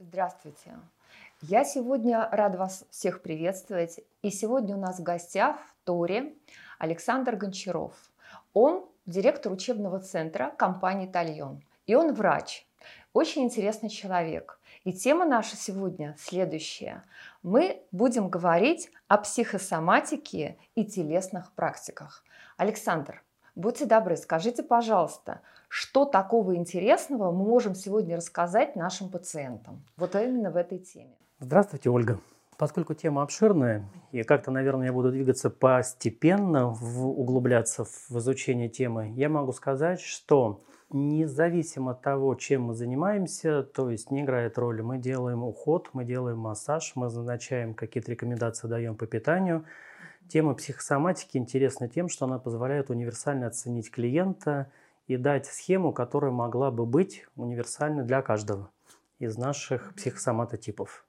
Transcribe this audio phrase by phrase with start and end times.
[0.00, 0.72] Здравствуйте.
[1.40, 4.00] Я сегодня рад вас всех приветствовать.
[4.22, 6.34] И сегодня у нас в гостях в Торе
[6.80, 7.94] Александр Гончаров.
[8.54, 11.62] Он директор учебного центра компании «Тальон».
[11.86, 12.66] И он врач.
[13.12, 14.58] Очень интересный человек.
[14.82, 17.04] И тема наша сегодня следующая.
[17.44, 22.24] Мы будем говорить о психосоматике и телесных практиках.
[22.56, 23.22] Александр,
[23.54, 25.40] будьте добры, скажите, пожалуйста,
[25.74, 29.82] что такого интересного мы можем сегодня рассказать нашим пациентам?
[29.96, 31.16] Вот именно в этой теме.
[31.40, 32.20] Здравствуйте, Ольга.
[32.56, 39.14] Поскольку тема обширная, и как-то, наверное, я буду двигаться постепенно, в, углубляться в изучение темы,
[39.16, 40.60] я могу сказать, что
[40.90, 46.04] независимо от того, чем мы занимаемся, то есть не играет роли, мы делаем уход, мы
[46.04, 49.64] делаем массаж, мы назначаем какие-то рекомендации, даем по питанию.
[50.28, 54.70] Тема психосоматики интересна тем, что она позволяет универсально оценить клиента–
[55.06, 58.70] и дать схему, которая могла бы быть универсальной для каждого
[59.18, 61.06] из наших психосоматотипов.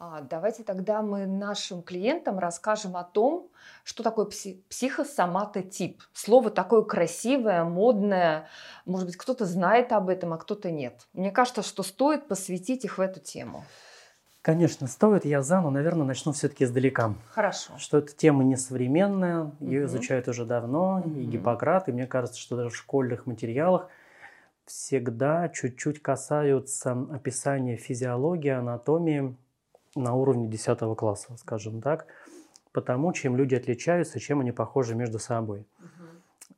[0.00, 3.50] А, давайте тогда мы нашим клиентам расскажем о том,
[3.82, 6.02] что такое пси- психосоматотип.
[6.12, 8.48] Слово такое красивое, модное.
[8.86, 11.08] Может быть, кто-то знает об этом, а кто-то нет.
[11.12, 13.64] Мне кажется, что стоит посвятить их в эту тему.
[14.48, 15.26] Конечно, стоит.
[15.26, 17.12] Я за, но, наверное, начну все-таки издалека.
[17.32, 17.74] Хорошо.
[17.76, 19.88] Что эта тема не современная, ее угу.
[19.88, 21.10] изучают уже давно, угу.
[21.10, 23.88] и Гиппократ, и мне кажется, что даже в школьных материалах
[24.64, 29.36] всегда чуть-чуть касаются описания физиологии, анатомии
[29.94, 32.06] на уровне 10 класса, скажем так,
[32.72, 35.66] потому чем люди отличаются, чем они похожи между собой.
[35.78, 35.97] Угу.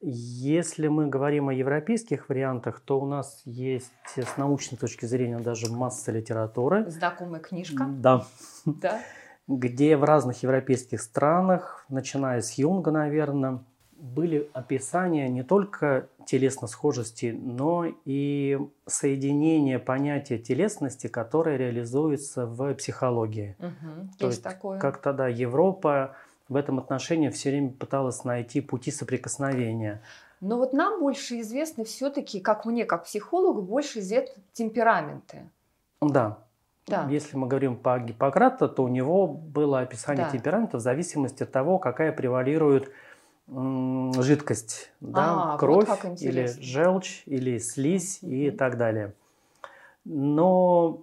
[0.03, 5.71] Если мы говорим о европейских вариантах, то у нас есть с научной точки зрения даже
[5.71, 6.89] масса литературы.
[6.91, 7.85] Знакомая книжка.
[7.87, 8.25] Да.
[8.65, 9.01] Да.
[9.47, 13.63] Где в разных европейских странах, начиная с Юнга, наверное,
[14.01, 23.57] были описания не только телесной схожести, но и соединение понятия телесности, которое реализуется в психологии.
[23.59, 24.79] Угу, То есть, есть такое.
[24.79, 26.17] Как тогда Европа
[26.51, 30.03] в этом отношении все время пыталась найти пути соприкосновения.
[30.41, 35.49] Но вот нам больше известны все-таки, как мне, как психологу, больше известны темпераменты.
[36.01, 36.39] Да.
[36.87, 37.07] Да.
[37.09, 40.33] Если мы говорим по Гиппократу, то у него было описание да.
[40.33, 42.91] темперамента в зависимости от того, какая превалирует
[43.47, 48.29] жидкость, да, а, кровь вот или желчь или слизь mm-hmm.
[48.29, 49.13] и так далее.
[50.05, 51.03] Но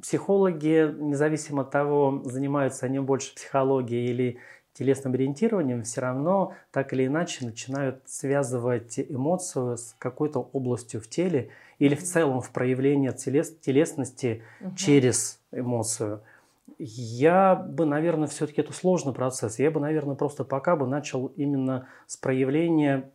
[0.00, 4.38] психологи, независимо от того, занимаются они больше психологией или
[4.78, 11.50] телесным ориентированием, все равно так или иначе начинают связывать эмоцию с какой-то областью в теле
[11.78, 14.76] или в целом в проявлении телес, телесности угу.
[14.76, 16.22] через эмоцию.
[16.78, 19.58] Я бы, наверное, все-таки это сложный процесс.
[19.58, 23.10] Я бы, наверное, просто пока бы начал именно с проявления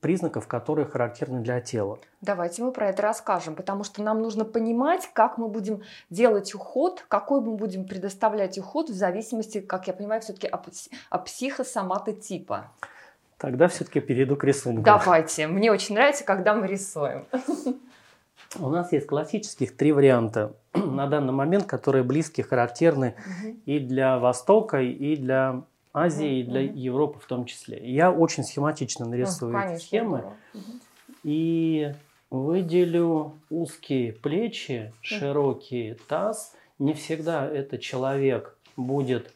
[0.00, 1.98] признаков, которые характерны для тела.
[2.20, 7.04] Давайте мы про это расскажем, потому что нам нужно понимать, как мы будем делать уход,
[7.08, 10.68] какой мы будем предоставлять уход в зависимости, как я понимаю, все-таки от,
[11.10, 12.70] от психосоматотипа.
[13.38, 14.82] Тогда все-таки перейду к рисунку.
[14.82, 15.46] Давайте.
[15.46, 17.26] Мне очень нравится, когда мы рисуем.
[18.58, 23.56] У нас есть классических три варианта на данный момент, которые близки, характерны угу.
[23.66, 25.62] и для Востока, и для
[25.92, 27.78] Азии и для Европы в том числе.
[27.82, 30.24] Я очень схематично нарисую ну, эти схемы
[31.22, 31.92] и
[32.30, 36.54] выделю узкие плечи, широкий таз.
[36.78, 39.34] Не всегда этот человек будет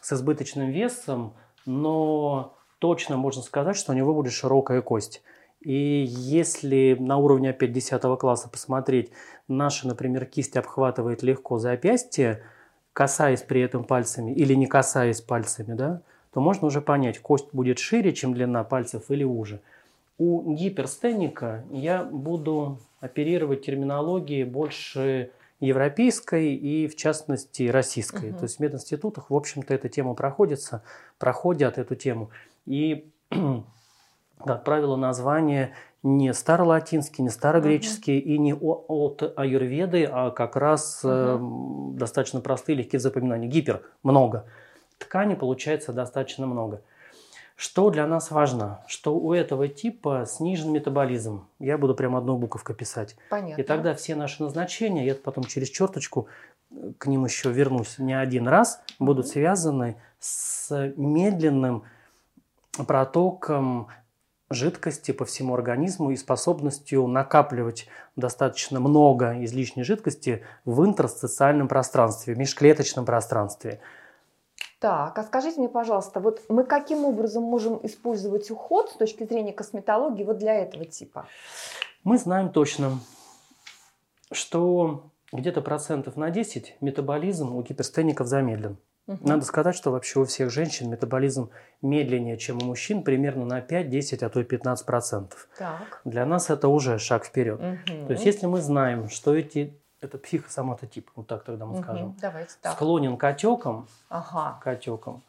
[0.00, 1.34] с избыточным весом,
[1.64, 5.22] но точно можно сказать, что у него будет широкая кость.
[5.60, 9.10] И если на уровне опять 10 класса посмотреть,
[9.48, 12.44] наша, например, кисть обхватывает легко запястье,
[12.98, 17.78] касаясь при этом пальцами или не касаясь пальцами, да, то можно уже понять, кость будет
[17.78, 19.60] шире, чем длина пальцев или уже.
[20.18, 28.30] У гиперстеника я буду оперировать терминологией больше европейской и, в частности, российской.
[28.30, 28.38] Угу.
[28.38, 30.82] То есть в мединститутах, в общем-то, эта тема проходится,
[31.18, 32.30] проходят эту тему.
[32.66, 33.08] И,
[34.44, 35.72] как правило, название
[36.02, 38.22] не старолатинский, не старогреческий uh-huh.
[38.22, 41.94] и не от аюрведы, а как раз uh-huh.
[41.94, 43.48] э, достаточно простые, легкие в запоминании.
[43.48, 44.44] Гипер– много.
[44.98, 46.82] Ткани получается достаточно много.
[47.56, 48.84] Что для нас важно?
[48.86, 51.48] Что у этого типа снижен метаболизм.
[51.58, 53.16] Я буду прямо одну буковку писать.
[53.30, 53.60] Понятно.
[53.60, 56.28] И тогда все наши назначения, я потом через черточку
[56.70, 61.82] э, к ним еще вернусь не один раз, будут связаны с медленным
[62.86, 63.88] протоком
[64.50, 67.86] жидкости по всему организму и способностью накапливать
[68.16, 73.80] достаточно много излишней жидкости в интерстициальном пространстве, в межклеточном пространстве.
[74.80, 79.52] Так, а скажите мне, пожалуйста, вот мы каким образом можем использовать уход с точки зрения
[79.52, 81.26] косметологии вот для этого типа?
[82.04, 83.00] Мы знаем точно,
[84.30, 88.78] что где-то процентов на 10 метаболизм у гиперстеников замедлен.
[89.08, 89.26] Угу.
[89.26, 91.48] Надо сказать, что вообще у всех женщин метаболизм
[91.80, 95.32] медленнее, чем у мужчин, примерно на 5-10, а то и 15%.
[95.58, 96.00] Так.
[96.04, 97.58] Для нас это уже шаг вперед.
[97.58, 98.06] Угу.
[98.06, 102.16] То есть если мы знаем, что эти это психосоматотип, вот так тогда мы угу, скажем,
[102.20, 102.74] давайте так.
[102.74, 104.60] склонен к отекам, ага.
[104.62, 105.22] к отекам,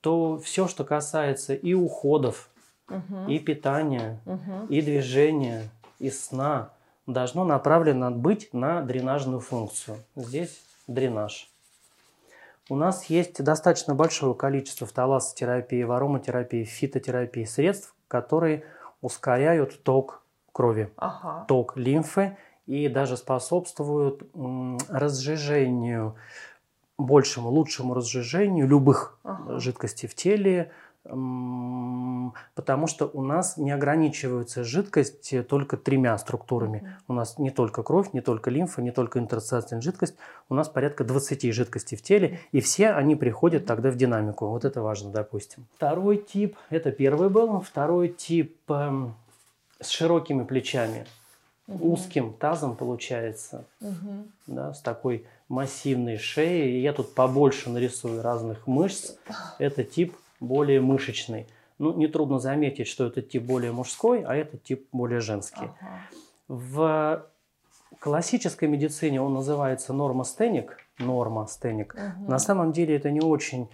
[0.00, 2.48] то все, что касается и уходов,
[2.88, 3.28] угу.
[3.28, 4.66] и питания, угу.
[4.68, 6.70] и движения, и сна,
[7.06, 9.98] должно направлено быть на дренажную функцию.
[10.14, 11.50] Здесь дренаж.
[12.70, 18.64] У нас есть достаточно большое количество в талассотерапии, в ароматерапии, в фитотерапии средств, которые
[19.02, 20.22] ускоряют ток
[20.52, 21.44] крови, ага.
[21.46, 24.22] ток лимфы и даже способствуют
[24.88, 26.14] разжижению,
[26.96, 29.58] большему, лучшему разжижению любых ага.
[29.58, 30.72] жидкостей в теле,
[31.04, 36.78] потому что у нас не ограничиваются жидкости только тремя структурами.
[36.78, 37.04] Mm-hmm.
[37.08, 40.14] У нас не только кровь, не только лимфа, не только интерстициальная жидкость,
[40.48, 44.46] у нас порядка 20 жидкостей в теле, и все они приходят тогда в динамику.
[44.46, 45.66] Вот это важно, допустим.
[45.76, 49.08] Второй тип, это первый был, второй тип э,
[49.80, 51.04] с широкими плечами,
[51.66, 51.92] угу.
[51.92, 54.26] узким тазом получается, угу.
[54.46, 56.80] да, с такой массивной шеей.
[56.80, 59.16] Я тут побольше нарисую разных мышц.
[59.58, 60.14] Это тип
[60.46, 61.46] более мышечный.
[61.78, 65.70] Ну, нетрудно заметить, что этот тип более мужской, а этот тип более женский.
[65.80, 66.00] Ага.
[66.48, 67.26] В
[67.98, 71.94] классической медицине он называется нормостеник, нормостеник.
[71.94, 72.30] Угу.
[72.30, 73.68] На самом деле это не очень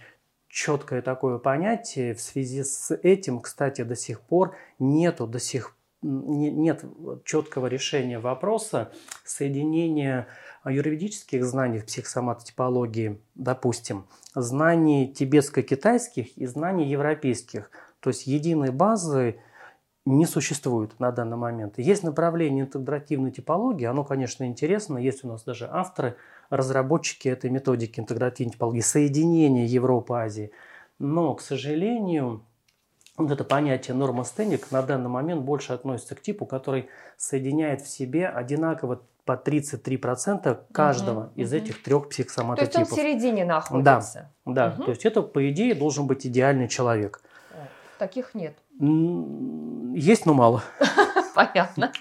[0.47, 2.13] четкое такое понятие.
[2.13, 6.83] В связи с этим, кстати, до сих пор нету до сих нет
[7.25, 8.91] четкого решения вопроса
[9.23, 10.27] соединения
[10.69, 14.05] юридических знаний в психосоматотипологии, допустим,
[14.35, 17.71] знаний тибетско-китайских и знаний европейских.
[17.99, 19.37] То есть единой базы
[20.05, 21.77] не существует на данный момент.
[21.77, 26.15] Есть направление интегративной типологии, оно, конечно, интересно, есть у нас даже авторы,
[26.49, 30.51] разработчики этой методики интегративной типологии, соединения Европы, Азии.
[30.99, 32.43] Но, к сожалению,
[33.17, 38.27] вот это понятие нормостеник на данный момент больше относится к типу, который соединяет в себе
[38.27, 41.57] одинаково по 33% каждого угу, из угу.
[41.57, 42.73] этих трех психосоматотипов.
[42.73, 44.29] То есть он в середине находится.
[44.45, 44.75] Да, да.
[44.75, 44.83] Угу.
[44.83, 47.21] то есть это, по идее, должен быть идеальный человек.
[47.97, 48.57] Таких нет.
[48.79, 50.63] Есть, но мало.
[51.35, 51.91] Понятно.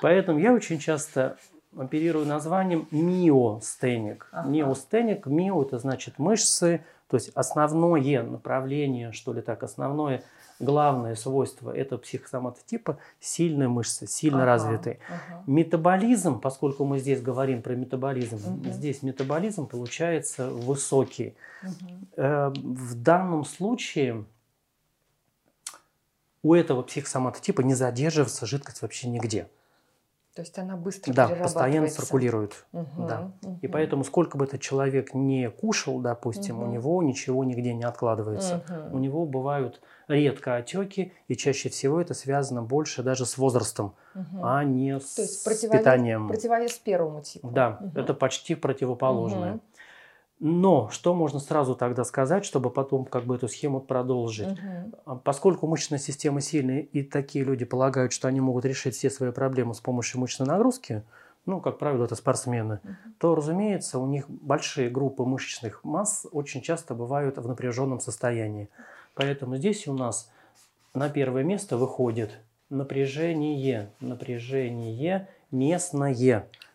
[0.00, 1.36] Поэтому я очень часто
[1.76, 4.28] оперирую названием миостеник.
[4.32, 4.48] Ага.
[4.48, 10.22] Миостеник, мио– это значит мышцы, то есть основное направление, что ли так, основное–
[10.60, 14.98] главное свойство этого психосоматотипа– сильные мышцы, сильно ага, развитые.
[15.08, 15.42] Ага.
[15.46, 18.70] Метаболизм, поскольку мы здесь говорим про метаболизм, угу.
[18.70, 21.34] здесь метаболизм получается высокий.
[21.62, 21.72] Угу.
[22.16, 24.24] В данном случае
[26.42, 29.48] у этого психосоматотипа не задерживается жидкость вообще нигде.
[30.34, 32.64] То есть она быстро Да, постоянно циркулирует.
[32.72, 33.32] Угу, да.
[33.42, 33.58] Угу.
[33.62, 36.66] И поэтому сколько бы этот человек не кушал, допустим, угу.
[36.66, 38.62] у него ничего нигде не откладывается.
[38.68, 38.96] Угу.
[38.96, 44.44] У него бывают редко отеки, и чаще всего это связано больше даже с возрастом, угу.
[44.44, 46.28] а не с, То есть противовес, питанием.
[46.28, 47.48] Противовес первому типу.
[47.48, 47.98] Да, угу.
[47.98, 49.54] это почти противоположное.
[49.54, 49.60] Угу.
[50.40, 54.48] Но что можно сразу тогда сказать, чтобы потом как бы эту схему продолжить?
[55.06, 55.18] Угу.
[55.22, 59.74] Поскольку мышечная система сильная, и такие люди полагают, что они могут решить все свои проблемы
[59.74, 61.02] с помощью мышечной нагрузки,
[61.44, 62.92] ну, как правило, это спортсмены, угу.
[63.18, 68.70] то, разумеется, у них большие группы мышечных масс очень часто бывают в напряженном состоянии.
[69.14, 70.30] Поэтому здесь у нас
[70.94, 72.30] на первое место выходит
[72.70, 76.14] напряжение, напряжение местное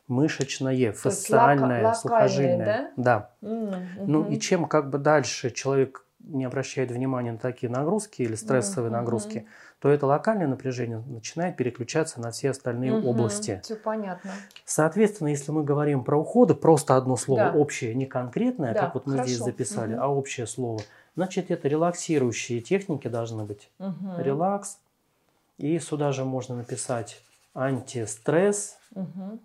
[0.08, 2.92] мышечное, фасциальное, сухожильное.
[2.96, 3.32] Да.
[3.42, 3.48] да.
[3.48, 4.06] Mm-hmm.
[4.06, 8.90] Ну и чем как бы дальше человек не обращает внимания на такие нагрузки или стрессовые
[8.90, 8.94] mm-hmm.
[8.94, 9.48] нагрузки,
[9.80, 13.06] то это локальное напряжение начинает переключаться на все остальные mm-hmm.
[13.06, 13.62] области.
[13.64, 14.32] Все понятно.
[14.64, 17.54] Соответственно, если мы говорим про уходы, просто одно слово да.
[17.54, 18.82] общее, не конкретное, да.
[18.82, 19.30] как вот мы Хорошо.
[19.30, 20.02] здесь записали, mm-hmm.
[20.02, 20.82] а общее слово,
[21.16, 23.70] значит это релаксирующие техники должны быть.
[23.80, 24.24] Mm-hmm.
[24.24, 24.80] Релакс.
[25.58, 27.22] И сюда же можно написать
[27.54, 28.78] антистресс.
[28.94, 29.40] Mm-hmm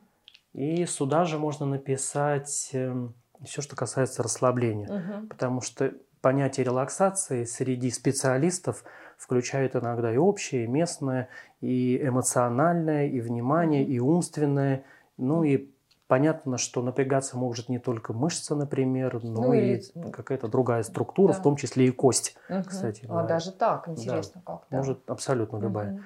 [0.53, 3.15] и сюда же можно написать эм,
[3.45, 4.89] все, что касается расслабления.
[4.89, 5.29] Угу.
[5.29, 8.85] Потому что понятие релаксации среди специалистов
[9.17, 11.29] включает иногда и общее, и местное,
[11.61, 14.85] и эмоциональное, и внимание, и умственное.
[15.17, 15.71] Ну и
[16.09, 20.11] понятно, что напрягаться может не только мышца, например, но ну, и или...
[20.11, 21.39] какая-то другая структура, да.
[21.39, 22.65] в том числе и кость, угу.
[22.67, 23.07] кстати.
[23.09, 24.53] А даже так, интересно да.
[24.53, 24.67] как.
[24.71, 24.77] Да.
[24.79, 25.93] Может абсолютно любая.
[25.93, 26.01] Угу.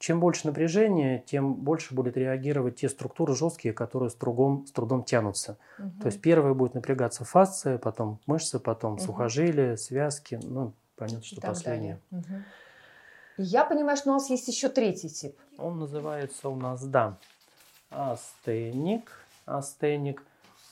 [0.00, 5.04] Чем больше напряжения, тем больше будет реагировать те структуры жесткие, которые с трудом, с трудом
[5.04, 5.58] тянутся.
[5.78, 6.00] Угу.
[6.00, 9.02] То есть первое будет напрягаться фасция, потом мышцы, потом угу.
[9.02, 12.00] сухожилия, связки, ну, понятно, что последнее.
[12.12, 12.24] Угу.
[13.36, 15.36] Я понимаю, что у нас есть еще третий тип.
[15.58, 17.18] Он называется у нас, да,
[17.90, 19.12] астеник.
[19.44, 20.22] Астеник.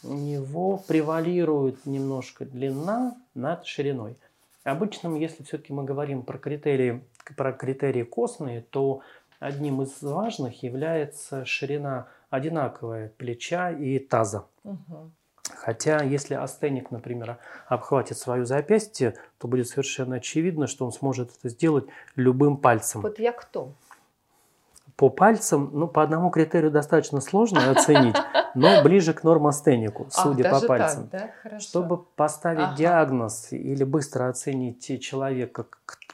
[0.04, 4.16] у него превалирует немножко длина над шириной.
[4.64, 7.04] Обычно, если все-таки мы говорим про критерии,
[7.36, 9.00] про критерии костные, то
[9.38, 14.46] одним из важных является ширина одинаковая плеча и таза.
[14.64, 15.12] Угу.
[15.56, 21.48] Хотя, если астеник, например, обхватит свое запястье, то будет совершенно очевидно, что он сможет это
[21.48, 23.00] сделать любым пальцем.
[23.00, 23.72] Вот я кто?
[24.96, 28.16] По пальцам, ну, по одному критерию достаточно сложно оценить,
[28.54, 31.08] но ближе к нормостенику, судя Ах, по пальцам.
[31.08, 31.60] Так, да?
[31.60, 32.76] Чтобы поставить Ага.
[32.76, 35.66] диагноз или быстро оценить человека,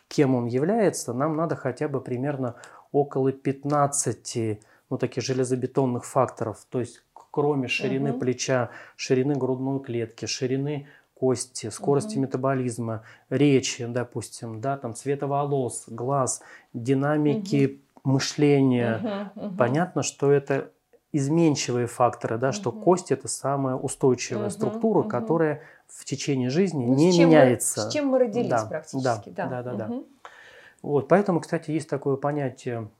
[0.08, 2.54] кем он является, нам надо хотя бы примерно
[2.94, 4.60] около 15
[4.90, 6.64] ну, таких железобетонных факторов.
[6.70, 8.20] То есть кроме ширины Мгм.
[8.20, 12.22] плеча, ширины грудной клетки, ширины кости, скорости Мгм.
[12.22, 19.56] метаболизма, речи, допустим, да, там цвета волос, глаз, динамики мышления, Мгм, мгм.
[19.56, 20.70] Понятно, что это
[21.12, 22.82] изменчивые факторы, да, что Мгм.
[22.82, 25.08] кость это самая устойчивая Мгм, структура, мгм.
[25.08, 27.90] которая в течение жизни Ну, не с чем мы- меняется.
[27.90, 29.30] с чем мы родились Да, практически.
[29.30, 29.86] да, да, да, да.
[29.88, 30.04] Мгм.
[30.84, 32.90] Вот, поэтому, кстати, есть такое понятие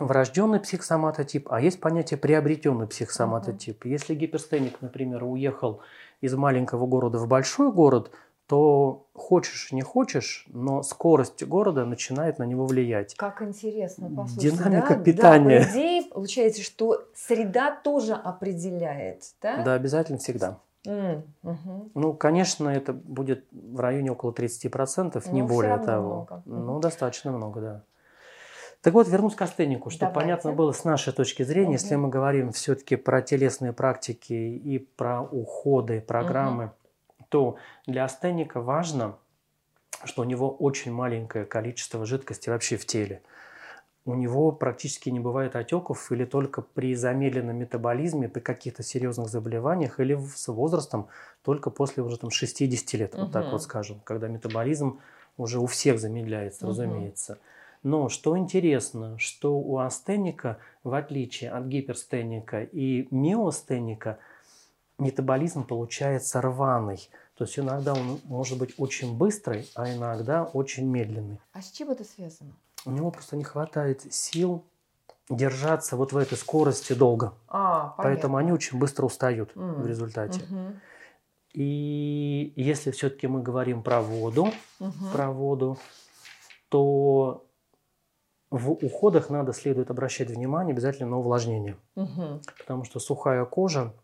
[0.00, 3.84] врожденный психосоматотип, а есть понятие приобретенный психосоматотип.
[3.84, 5.80] Если гиперстеник, например, уехал
[6.20, 8.10] из маленького города в большой город,
[8.48, 13.14] то хочешь не хочешь, но скорость города начинает на него влиять.
[13.14, 14.50] Как интересно, послушайте.
[14.50, 15.00] Динамика да?
[15.00, 15.60] питания.
[15.60, 19.62] Да, по идее, получается, что среда тоже определяет, да?
[19.62, 20.58] Да, обязательно всегда.
[21.94, 26.14] Ну, конечно, это будет в районе около 30%, не Но всё более того.
[26.14, 26.42] много.
[26.44, 27.82] Ну, достаточно много, да.
[28.82, 30.20] Так вот, вернусь к астеннику, чтобы Давайте.
[30.20, 32.04] понятно было с нашей точки зрения, если Мгм.
[32.04, 36.72] мы говорим все-таки про телесные практики и про уходы, программы,
[37.30, 39.16] то для астенника важно,
[40.04, 43.22] что у него очень маленькое количество жидкости вообще в теле.
[44.06, 49.98] У него практически не бывает отеков или только при замедленном метаболизме, при каких-то серьезных заболеваниях
[49.98, 51.08] или с возрастом
[51.42, 55.00] только после уже там 60 лет, вот так вот скажем, когда метаболизм
[55.38, 56.68] уже у всех замедляется, Мгм.
[56.68, 57.40] разумеется.
[57.82, 64.18] Но что интересно, что у астеника, в отличие от гиперстеника и миостеника,
[64.98, 67.08] метаболизм получается рваный.
[67.36, 71.40] То есть иногда он может быть очень быстрый, а иногда очень медленный.
[71.52, 72.60] А с чем это связано?
[72.86, 74.64] У него просто не хватает сил
[75.30, 77.34] держаться вот в этой скорости долго.
[77.48, 80.42] А, Поэтому они очень быстро устают М, в результате.
[80.44, 80.80] Мгм,
[81.52, 85.10] И если все-таки мы говорим про воду, мгм.
[85.12, 85.78] про воду,
[86.68, 87.46] то
[88.50, 91.76] в уходах надо следует обращать внимание обязательно на увлажнение.
[91.94, 92.42] Мгм.
[92.58, 93.94] Потому что сухая кожа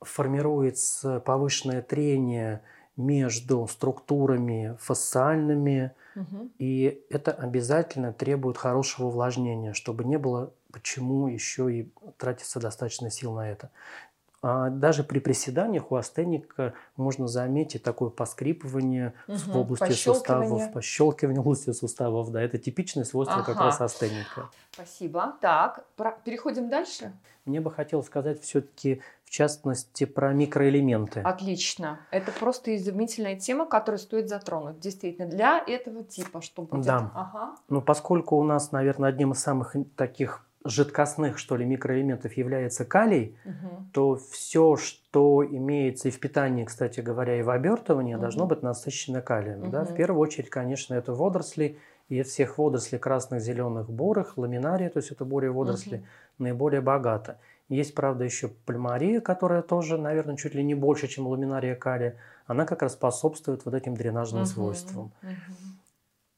[0.00, 2.62] формируется повышенное трение
[2.96, 6.50] между структурами фасциальными, Мгм.
[6.58, 13.32] и это обязательно требует хорошего увлажнения, чтобы не было почему еще и тратится достаточно сил
[13.34, 13.70] на это.
[14.42, 19.58] А даже при приседаниях у астеника можно заметить такое поскрипывание в Мгм.
[19.60, 20.14] области Пощелкивание.
[20.14, 22.30] суставов, пощелкивание в области суставов.
[22.32, 23.64] Да, это типичное свойство как Ага.
[23.66, 24.48] раз астеника.
[24.72, 25.34] Спасибо.
[25.42, 25.84] Так,
[26.24, 27.12] переходим дальше.
[27.44, 31.20] Мне бы хотелось сказать все-таки, в частности, про микроэлементы.
[31.20, 32.00] Отлично.
[32.10, 34.80] Это просто изумительная тема, которую стоит затронуть.
[34.80, 36.84] Действительно, для этого типа, что будет.
[36.84, 37.12] Да.
[37.14, 37.54] Ага.
[37.68, 43.36] Ну, поскольку у нас, наверное, одним из самых таких жидкостных, что ли, микроэлементов является калий,
[43.44, 43.90] Мгм.
[43.92, 48.20] то все, что имеется и в питании, кстати говоря, и в обертывании, Мгм.
[48.20, 49.70] должно быть насыщено калием.
[49.70, 49.84] Да?
[49.84, 54.98] В первую очередь, конечно, это водоросли, и из всех водорослей красных, зеленых, бурых, ламинария, то
[54.98, 56.06] есть это бурые водоросли, Мгм.
[56.38, 57.38] наиболее богато.
[57.70, 62.16] Есть, правда, еще пальмария, которая тоже, наверное, чуть ли не больше, чем ламинария калия.
[62.46, 64.50] Она как раз способствует вот этим дренажным Мгм.
[64.50, 65.12] свойствам.
[65.22, 65.36] Мгм.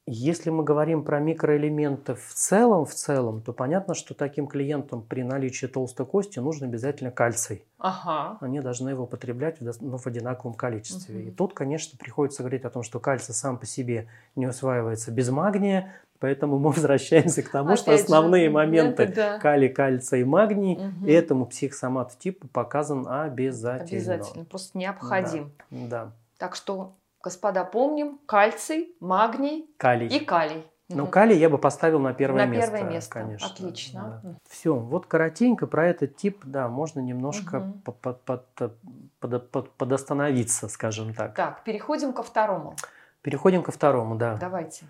[0.07, 5.23] Если мы говорим про микроэлементы в целом, в целом, то понятно, что таким клиентам при
[5.23, 7.65] наличии толстой кости нужен обязательно кальций.
[7.79, 8.37] Ага.
[8.43, 11.15] Они должны его потреблять в, ну, в одинаковом количестве.
[11.19, 11.29] Мгм.
[11.29, 15.31] И тут, конечно, приходится говорить о том, что кальций сам по себе не усваивается без
[15.31, 19.39] магния, поэтому мы возвращаемся к тому, что Опять же, основные это моменты да.
[19.41, 21.05] калий, кальций и магний Мгм.
[21.07, 23.99] этому психосоматотипу показан обязательно.
[23.99, 25.53] Обязательно, просто необходим.
[25.71, 26.13] Да.
[26.39, 30.07] Так что, господа, помним, кальций, магний Калий.
[30.07, 30.65] и калий.
[30.89, 31.11] Ну, Мгм.
[31.11, 32.71] калий я бы поставил на первое На место.
[32.73, 33.13] первое место.
[33.15, 33.47] Конечно.
[33.49, 34.21] Отлично.
[34.23, 34.37] Мгм.
[34.49, 37.73] Все, вот коротенько про этот тип, да, можно немножко Мгм.
[37.85, 38.47] по- по- под-
[39.21, 41.35] под- под- подостановиться, скажем так.
[41.35, 42.75] Так, переходим ко второму.
[43.23, 44.37] Переходим ко второму, да.
[44.41, 44.85] Давайте.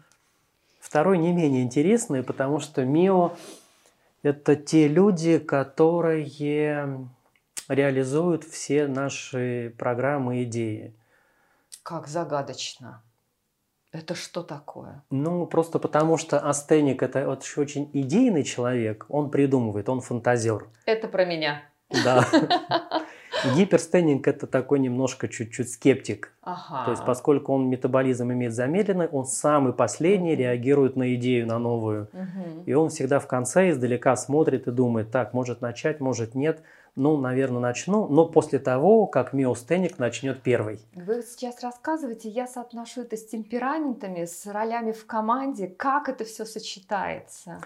[0.83, 3.37] Второй не менее интересный, потому что МИО–
[4.25, 6.27] это те люди, которые
[7.69, 10.93] реализуют все наши программы и идеи.
[11.85, 13.01] Как загадочно.
[13.93, 15.05] Это что такое?
[15.11, 20.67] Ну, просто потому что астеник– это очень идейный человек, он придумывает, он фантазер.
[20.85, 21.62] Это про меня.
[22.05, 22.27] Да.
[23.54, 26.32] Гиперстенинг это такой немножко чуть-чуть скептик.
[26.42, 26.84] Ага.
[26.84, 32.08] То есть, поскольку он метаболизм имеет замедленный, он самый последний реагирует на идею, на новую.
[32.12, 32.64] Мгм.
[32.66, 36.62] И он всегда в конце издалека смотрит и думает, так, может начать, может нет.
[36.94, 40.78] Ну, наверное, начну, но после того, как миостеник начнет первый.
[40.94, 45.68] Вы сейчас рассказываете, я соотношу это с темпераментами, с ролями в команде.
[45.68, 47.61] Как это все сочетается?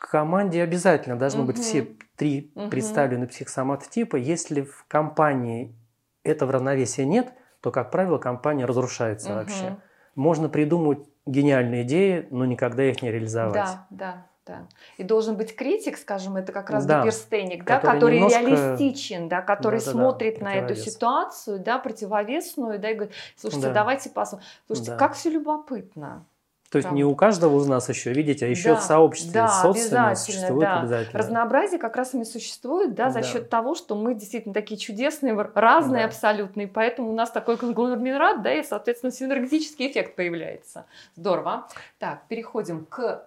[0.00, 1.62] Команде обязательно должны быть Мгм.
[1.64, 2.70] все три Мгм.
[2.70, 4.16] представлены психосоматотипа.
[4.16, 5.74] Если в компании
[6.22, 9.64] этого равновесия нет, то, как правило, компания разрушается вообще.
[9.70, 9.80] Мгм.
[10.14, 13.54] Можно придумать гениальные идеи, но никогда их не реализовать.
[13.54, 14.66] Да, да, да.
[14.96, 17.00] И должен быть критик, скажем, это как раз Да.
[17.00, 22.90] гиперстеник, да, Который немножко- реалистичен, да, который Да-да-да, смотрит на эту ситуацию, да, противовесную, да,
[22.90, 23.74] и говорит, слушайте, Да.
[23.74, 24.48] давайте посмотрим.
[24.66, 24.96] Слушайте, Да.
[24.96, 26.24] как все любопытно.
[26.70, 29.46] То есть не у каждого из нас еще, видите, а еще Да, в сообществе, да,
[29.46, 30.80] в социуме существует да.
[30.80, 31.18] обязательно.
[31.18, 33.26] Разнообразие как раз и существует, да, за Да.
[33.26, 36.08] счет того, что мы действительно такие чудесные, разные Да.
[36.08, 40.84] абсолютно, и поэтому у нас такой конгломерат, да, и, соответственно, синергетический эффект появляется.
[41.16, 41.68] Здорово.
[41.98, 43.24] Так, переходим к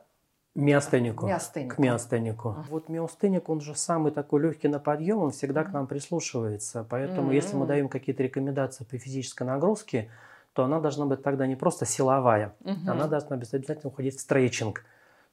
[0.54, 1.26] Миостенику.
[1.28, 1.76] миостенику.
[1.78, 2.50] К миостенику.
[2.50, 2.66] Ага.
[2.70, 5.74] Вот миостеник, он же самый такой легкий на подъем, он всегда к Мгм.
[5.74, 6.86] нам прислушивается.
[6.90, 10.12] Поэтому, если мы даем какие-то рекомендации по физической нагрузке,
[10.54, 12.90] то она должна быть тогда не просто силовая, Мгм.
[12.90, 14.84] она должна обязательно уходить в стрейчинг.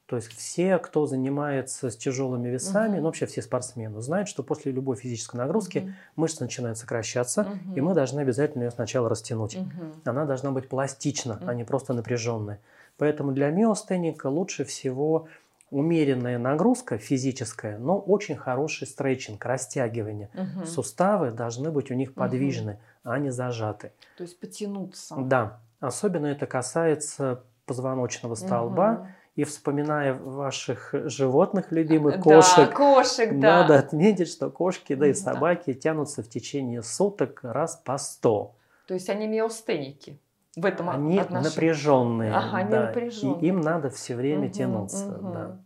[0.05, 2.97] То есть все, кто занимается с тяжелыми весами, Мгм.
[3.01, 5.93] ну вообще все спортсмены, знают, что после любой физической нагрузки Мгм.
[6.15, 7.73] мышца начинает сокращаться, Мгм.
[7.75, 9.57] и мы должны обязательно ее сначала растянуть.
[9.57, 9.93] Мгм.
[10.05, 11.57] Она должна быть пластична, а Мгм.
[11.57, 12.59] не просто напряженная.
[12.97, 15.27] Поэтому для миостеника лучше всего
[15.69, 20.29] умеренная нагрузка физическая, но очень хороший стретчинг, растягивание.
[20.33, 20.65] Мгм.
[20.65, 23.91] Суставы должны быть у них подвижны, а не зажаты.
[24.17, 25.15] То есть потянуться.
[25.17, 28.91] Да, особенно это касается позвоночного столба.
[28.93, 29.07] Мгм.
[29.35, 33.61] И вспоминая ваших животных любимых, Да, кошек, кошек, да.
[33.61, 35.17] надо отметить, что кошки, да и Да.
[35.19, 38.55] собаки тянутся в течение суток раз по сто.
[38.85, 40.19] То есть они миостеники
[40.57, 41.47] в этом Они отношении.
[41.47, 42.33] напряженные.
[42.33, 43.39] Ага, они да, напряженные.
[43.39, 45.05] И им надо все время Мгм, тянуться.
[45.05, 45.31] мгм.
[45.31, 45.59] Да.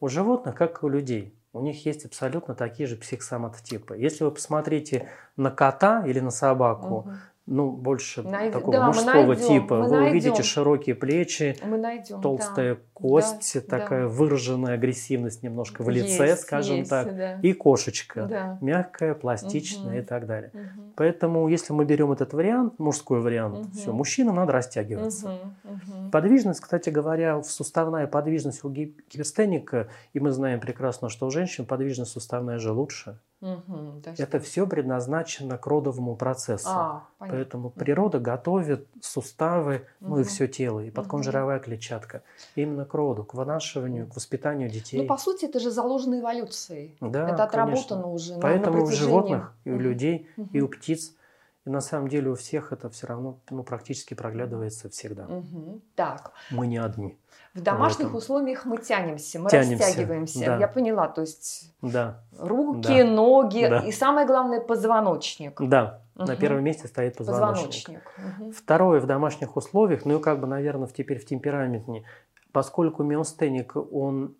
[0.00, 3.96] У животных, как и у людей, у них есть абсолютно такие же психосоматотипы.
[3.96, 7.18] Если вы посмотрите на кота или на собаку, Мгм.
[7.50, 10.44] Ну, больше Найд- такого да, мужского найдем, типа, вы увидите найдем.
[10.44, 12.20] широкие плечи, Мы найдем.
[12.20, 12.80] толстая да.
[12.92, 13.78] кость, да.
[13.78, 17.40] такая выраженная агрессивность немножко в лице, Есть, скажем есть, так, да.
[17.40, 18.58] и кошечка, Да.
[18.60, 19.98] мягкая, пластичная Мгм.
[19.98, 20.50] и так далее.
[20.52, 20.92] Мгм.
[20.96, 23.70] Поэтому, если мы берем этот вариант, мужской вариант, Мгм.
[23.72, 25.28] все, мужчинам надо растягиваться.
[25.28, 25.56] Мгм,
[25.96, 26.10] мгм.
[26.10, 31.64] Подвижность, кстати говоря, суставная подвижность у ги- гиперстеника, и мы знаем прекрасно, что у женщин
[31.66, 33.18] подвижность суставная же лучше.
[33.40, 36.68] Есть- Это все предназначено к родовому процессу.
[36.70, 37.38] А, понятно.
[37.38, 42.22] Поэтому природа готовит суставы, ну и все тело, и подконжировая клетчатка
[42.56, 45.00] именно к роду, к вынашиванию, к воспитанию детей.
[45.02, 46.96] Ну, по сути, это же заложено эволюцией.
[47.00, 48.06] да, это отработано конечно.
[48.08, 48.34] уже.
[48.34, 49.08] на- Поэтому на у протяжении.
[49.10, 51.14] животных, и у людей, и у птиц,
[51.64, 55.26] и на самом деле у всех это все равно ну, практически проглядывается всегда.
[55.26, 55.82] Мгм.
[55.94, 57.18] Так, Мы не одни.
[57.54, 58.16] В домашних этом.
[58.16, 60.44] условиях мы тянемся, мы Тянемся, растягиваемся.
[60.46, 60.56] да.
[60.58, 63.04] Я поняла, то есть Да, руки, Да.
[63.10, 63.78] ноги Да.
[63.80, 65.60] и самое главное позвоночник.
[65.60, 66.02] да.
[66.14, 66.36] На Мгм.
[66.36, 68.00] первом месте стоит позвоночник.
[68.00, 68.38] Позвоночник.
[68.40, 68.52] Мгм.
[68.52, 72.02] Второе в домашних условиях, ну и как бы, наверное, теперь в темпераментнее,
[72.50, 74.34] поскольку миостеник, он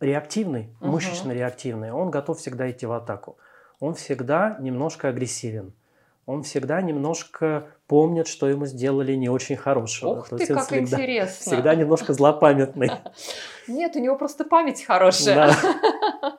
[0.00, 0.90] реактивный, Мгм.
[0.90, 3.36] мышечно реактивный, он готов всегда идти в атаку.
[3.80, 5.72] Он всегда немножко агрессивен.
[6.26, 10.18] Он всегда немножко помнит, что ему сделали не очень хорошего.
[10.18, 11.52] Ух То ты, как всегда, интересно.
[11.52, 12.90] всегда немножко злопамятный.
[13.66, 15.34] Нет, у него просто память хорошая.
[15.34, 16.38] Да.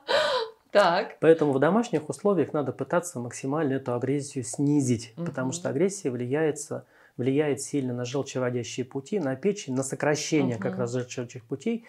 [0.74, 1.18] Так.
[1.20, 6.84] Поэтому в домашних условиях надо пытаться максимально эту агрессию снизить, потому что агрессия влияется,
[7.16, 11.86] влияет сильно на желчеводящие пути, на печень, на сокращение как раз желчеводящих путей.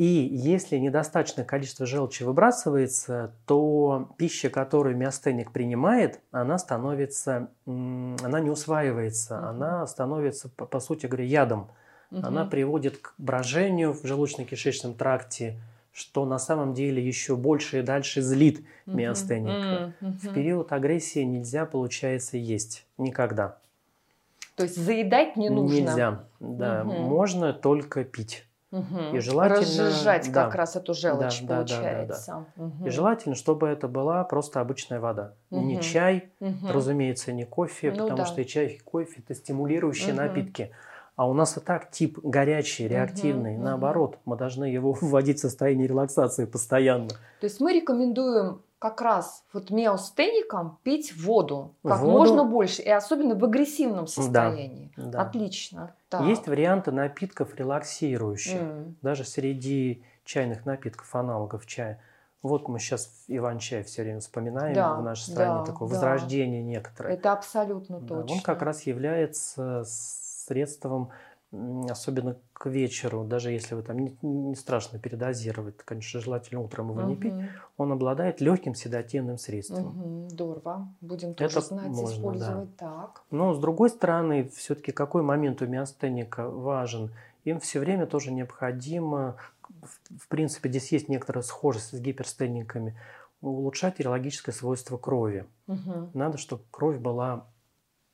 [0.00, 8.48] И если недостаточное количество желчи выбрасывается, то пища, которую миостеник принимает, она становится, она не
[8.48, 9.48] усваивается, Мгм.
[9.48, 11.68] она становится, по, по сути говоря, ядом.
[12.12, 12.48] Она Мгм.
[12.50, 15.60] приводит к брожению в желудочно-кишечном тракте,
[15.92, 18.96] что на самом деле еще больше и дальше злит Мгм.
[19.00, 19.92] миостеника.
[20.00, 22.86] М, В период агрессии нельзя, получается, есть.
[22.96, 23.58] Никогда.
[24.56, 25.76] То есть заедать не нужно.
[25.76, 26.24] Нельзя.
[26.40, 27.02] Да, Мгм.
[27.02, 28.46] можно только пить.
[28.70, 29.16] Мгм.
[29.16, 30.44] И желательно- разжижать да.
[30.44, 31.74] как раз эту желчь Да, да, да, да, да.
[31.74, 32.46] получается.
[32.56, 32.86] Мгм.
[32.86, 35.34] И желательно, чтобы это была просто обычная вода.
[35.50, 35.80] Не Мгм.
[35.82, 36.70] чай, Мгм.
[36.70, 38.26] разумеется, не кофе, Ну потому да.
[38.26, 40.22] что и чай, и кофе– это стимулирующие Мгм.
[40.22, 40.70] напитки.
[41.16, 43.54] А у нас и так тип горячий, реактивный.
[43.54, 43.64] мгм.
[43.64, 47.08] Наоборот, мы должны его вводить в состояние релаксации постоянно.
[47.08, 52.12] То есть мы рекомендуем как раз вот миостеникам пить воду как Воду.
[52.12, 54.90] можно больше, и особенно в агрессивном состоянии.
[54.96, 55.20] Да.
[55.20, 55.94] Отлично.
[56.08, 56.22] Так.
[56.22, 58.58] Есть варианты напитков релаксирующих.
[58.60, 58.96] М.
[59.02, 62.00] Даже среди чайных напитков, аналогов чая.
[62.42, 65.94] Вот мы сейчас Иван-чай все время вспоминаем Да, в нашей стране, да, такое да.
[65.94, 67.12] возрождение некоторое.
[67.12, 68.34] Это абсолютно Да, точно.
[68.36, 71.10] он как раз является средством,
[71.52, 77.02] особенно к вечеру, даже если вы там не, не страшно передозировать, конечно, желательно утром его
[77.02, 77.34] не пить,
[77.76, 79.94] он обладает легким седативным средством.
[79.96, 80.88] мгм, Здорово.
[81.00, 82.14] Будем Это тоже знать, можно, да.
[82.14, 83.22] использовать так.
[83.30, 87.10] Но с другой стороны, все-таки какой момент у миостеника важен?
[87.44, 89.36] Им все время тоже необходимо,
[89.82, 92.96] в- принципе, здесь есть некоторая схожесть с гиперстениками,
[93.40, 95.46] улучшать реологическое свойство крови.
[95.66, 97.46] Мгм, Надо, чтобы кровь была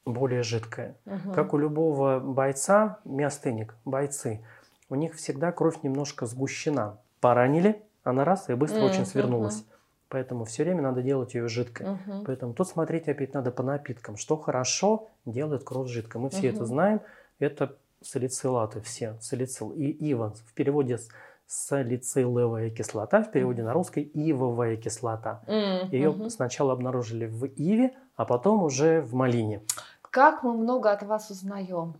[0.07, 0.97] более жидкая.
[1.05, 1.33] мгм.
[1.35, 4.41] Как у любого бойца, миостеник, бойцы,
[4.89, 6.99] у них всегда кровь немножко сгущена.
[7.21, 9.65] Поранили, она раз и быстро Мгм, очень свернулась.
[10.09, 11.89] Поэтому все время надо делать ее жидкой.
[11.89, 12.25] Мгм.
[12.25, 16.21] Поэтому тут смотреть опять надо по напиткам, что хорошо делает кровь жидкой.
[16.21, 16.55] Мы все Мгм.
[16.55, 17.01] это знаем.
[17.41, 19.17] Это салицилаты все.
[19.21, 20.35] Салицил и ива.
[20.47, 20.99] В переводе
[21.47, 25.43] салициловая кислота, в переводе на русский ивовая кислота.
[25.47, 29.63] М, Ее сначала обнаружили в иве, а потом уже в малине.
[30.17, 31.95] Как мы много от вас узнаем.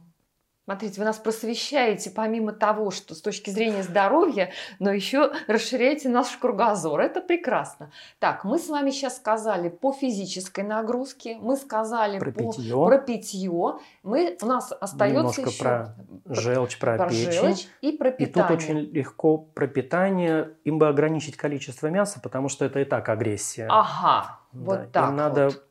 [0.65, 6.35] Смотрите, вы нас просвещаете помимо того, что с точки зрения здоровья, но еще расширяете наш
[6.39, 7.01] кругозор.
[7.01, 7.93] Это прекрасно.
[8.19, 12.87] Так, мы с вами сейчас сказали по физической нагрузке, мы сказали Про по, питье.
[12.87, 13.75] про питье.
[14.03, 17.33] Мы, у нас остается Немножко еще про Желчь, про, про печень.
[17.33, 18.49] желчь и про И питание.
[18.49, 20.55] тут очень легко про питание.
[20.65, 23.67] Им бы ограничить количество мяса, потому что это и так агрессия.
[23.71, 25.67] Ага, Да, вот им так надо вот.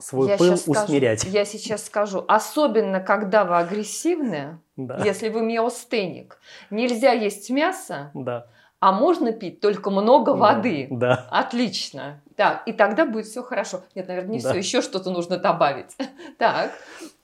[0.00, 1.24] Свой Я пыл щас скажу- усмирять.
[1.24, 5.00] я сейчас скажу, особенно когда вы агрессивны, Да.
[5.04, 6.38] если вы миостеник,
[6.70, 8.46] нельзя есть мясо, Да.
[8.80, 10.38] а можно пить только много Да.
[10.38, 10.88] воды.
[10.90, 11.26] Да.
[11.30, 12.20] Отлично.
[12.34, 13.82] Так, и тогда будет все хорошо.
[13.94, 14.48] Нет, наверное, не Да.
[14.50, 15.94] все, еще что-то нужно добавить.
[16.38, 16.72] Так.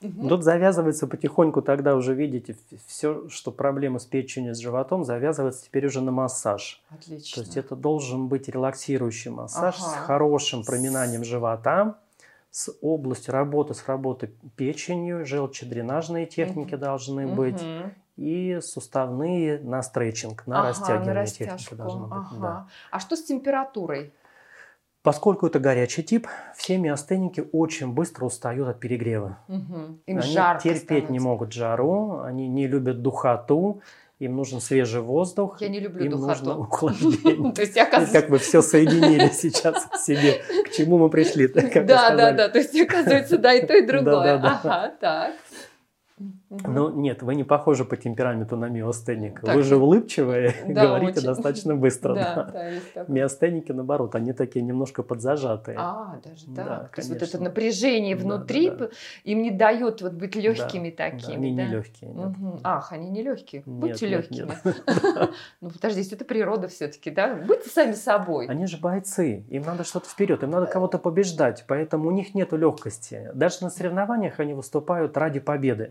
[0.01, 5.87] Тут завязывается потихоньку, тогда уже видите, все, что проблемы с печенью, с животом, завязывается теперь
[5.87, 6.81] уже на массаж.
[6.91, 7.35] Отлично.
[7.35, 10.01] То есть это должен быть релаксирующий массаж с Ага.
[10.07, 11.97] хорошим проминанием живота,
[12.51, 16.81] с областью работы с работой печенью, желчедренажные техники Мгм.
[16.81, 17.95] должны быть, Мгм.
[18.17, 22.23] и суставные на стретчинг, на Ага, растягивание на техники должны быть.
[22.33, 22.41] Ага.
[22.41, 22.67] да.
[22.91, 24.13] А что с температурой?
[25.03, 29.39] Поскольку это горячий тип, все миостеники очень быстро устают от перегрева.
[29.47, 30.03] Мгм.
[30.07, 31.29] Им они терпеть не становится.
[31.29, 33.81] могут жару, они не любят духоту,
[34.19, 36.29] им нужен свежий воздух, Я не люблю им духоту.
[36.29, 37.53] нужно охлаждение.
[37.53, 40.43] То есть, я, Как бы все соединили сейчас в себе.
[40.65, 41.47] К чему мы пришли?
[41.49, 42.49] Да, да, да.
[42.49, 44.35] То есть, оказывается, да, и то, и другое.
[44.35, 45.35] Ага, так.
[46.51, 46.75] Мгм.
[46.75, 49.45] Ну, нет, вы не похожи по темпераменту на миостеника.
[49.45, 51.27] Так, Вы же улыбчивые, да, говорите очень.
[51.29, 52.15] достаточно быстро.
[52.19, 52.71] Да, да.
[52.95, 53.05] да.
[53.07, 55.77] Миостеники, наоборот, они такие немножко подзажатые.
[55.79, 56.95] А, даже Да, так.
[56.95, 58.89] То есть вот это напряжение Да, внутри да, да.
[59.25, 61.35] им не дает вот быть Да, легкими да, такими.
[61.49, 61.65] они да?
[61.65, 62.11] не легкие.
[62.13, 62.29] нет.
[62.65, 63.63] Ах, они не легкие.
[63.67, 64.47] Нет, Будьте нет, легкими.
[64.65, 65.31] нет.
[65.61, 67.35] Ну подождите, это природа все-таки, да?
[67.47, 68.47] Будьте сами собой.
[68.47, 72.57] Они же бойцы, им надо что-то вперед, им надо кого-то побеждать, поэтому у них нету
[72.57, 73.31] легкости.
[73.35, 75.91] Даже на соревнованиях они выступают ради победы.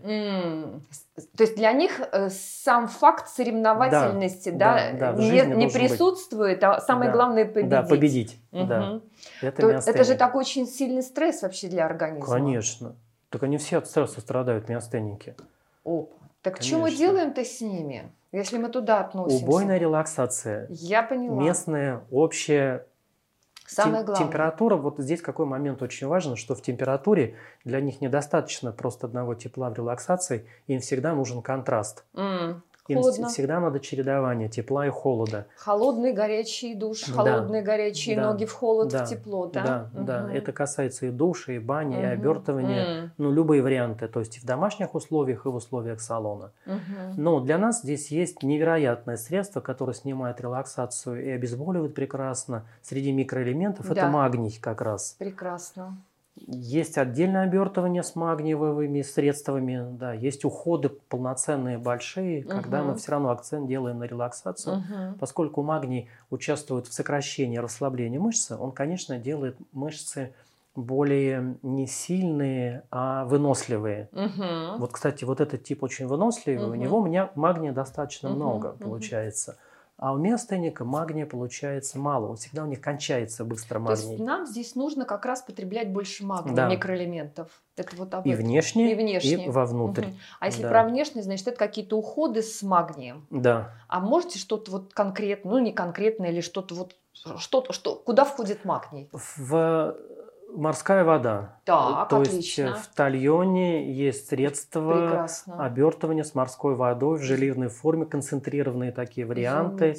[1.36, 5.72] То есть для них э, сам факт соревновательности, да, да, да, не, не должен быть.
[5.72, 7.70] присутствует, а самое Да, главное победить.
[7.70, 8.38] Да, победить.
[8.52, 8.68] Мгм.
[8.68, 9.00] Да.
[9.42, 12.26] Это, То- это же такой очень сильный стресс вообще для организма.
[12.26, 12.96] Конечно.
[13.30, 15.34] Так они все от стресса страдают, миостеники.
[15.84, 16.06] Опа.
[16.42, 19.44] Так что мы делаем-то с ними, если мы туда относимся?
[19.44, 20.66] Убойная релаксация.
[20.70, 21.42] Я поняла.
[21.42, 22.86] Местная, общая
[23.68, 24.26] Самое главное.
[24.26, 29.34] Температура, вот здесь какой момент очень важен, что в температуре для них недостаточно просто одного
[29.34, 32.04] тепла в релаксации, им всегда нужен контраст.
[32.14, 33.28] М, Им Холодно.
[33.28, 35.46] всегда надо чередование тепла и холода.
[35.56, 37.12] Холодный горячий душ, Да.
[37.12, 38.32] холодные горячие Да.
[38.32, 39.04] ноги в холод, Да.
[39.04, 39.90] в тепло, да?
[39.92, 40.32] Да, да, Мгм.
[40.32, 42.12] это касается и душа, и бани, и Мгм.
[42.12, 42.84] обертывания.
[42.86, 46.52] М, Ну, любые варианты, то есть и в домашних условиях, и в условиях салона.
[46.64, 46.78] мгм.
[47.16, 52.64] Но для нас здесь есть невероятное средство, которое снимает релаксацию и обезболивает прекрасно.
[52.82, 53.92] Среди микроэлементов Да.
[53.92, 55.14] это магний как раз.
[55.18, 55.98] Прекрасно.
[56.50, 62.88] Есть отдельное обертывание с магниевыми средствами, да, есть уходы полноценные, большие, когда Мгм.
[62.88, 64.76] мы все равно акцент делаем на релаксацию.
[64.76, 65.18] Мгм.
[65.18, 70.32] Поскольку магний участвует в сокращении, расслаблении мышцы, он, конечно, делает мышцы
[70.74, 74.08] более не сильные, а выносливые.
[74.12, 74.78] Мгм.
[74.78, 76.80] Вот, кстати, вот этот тип очень выносливый, у Мгм.
[76.80, 79.58] него у меня магния достаточно Мгм, много получается.
[79.98, 84.24] А у миостеника магния получается мало, он всегда у них кончается быстро То есть магний.
[84.24, 86.68] нам здесь нужно как раз потреблять больше магния, Да.
[86.68, 87.48] микроэлементов.
[87.76, 88.44] Это вот об И этом.
[88.44, 89.46] внешне, И внешне.
[89.46, 90.06] и вовнутрь.
[90.06, 90.16] Мгм.
[90.38, 90.68] А если Да.
[90.68, 93.26] про внешне, значит, это какие-то уходы с магнием.
[93.30, 93.72] Да.
[93.88, 96.94] А можете что-то вот конкретно, ну не конкретное, или что-то вот,
[97.38, 99.10] что-то, что, куда входит магний?
[99.12, 99.96] В
[100.54, 101.58] морская вода.
[101.64, 102.36] Так, То отлично.
[102.36, 105.64] есть э, в тальоне есть средства Прекрасно.
[105.64, 109.96] обертывания с морской водой в желирной форме, концентрированные такие варианты.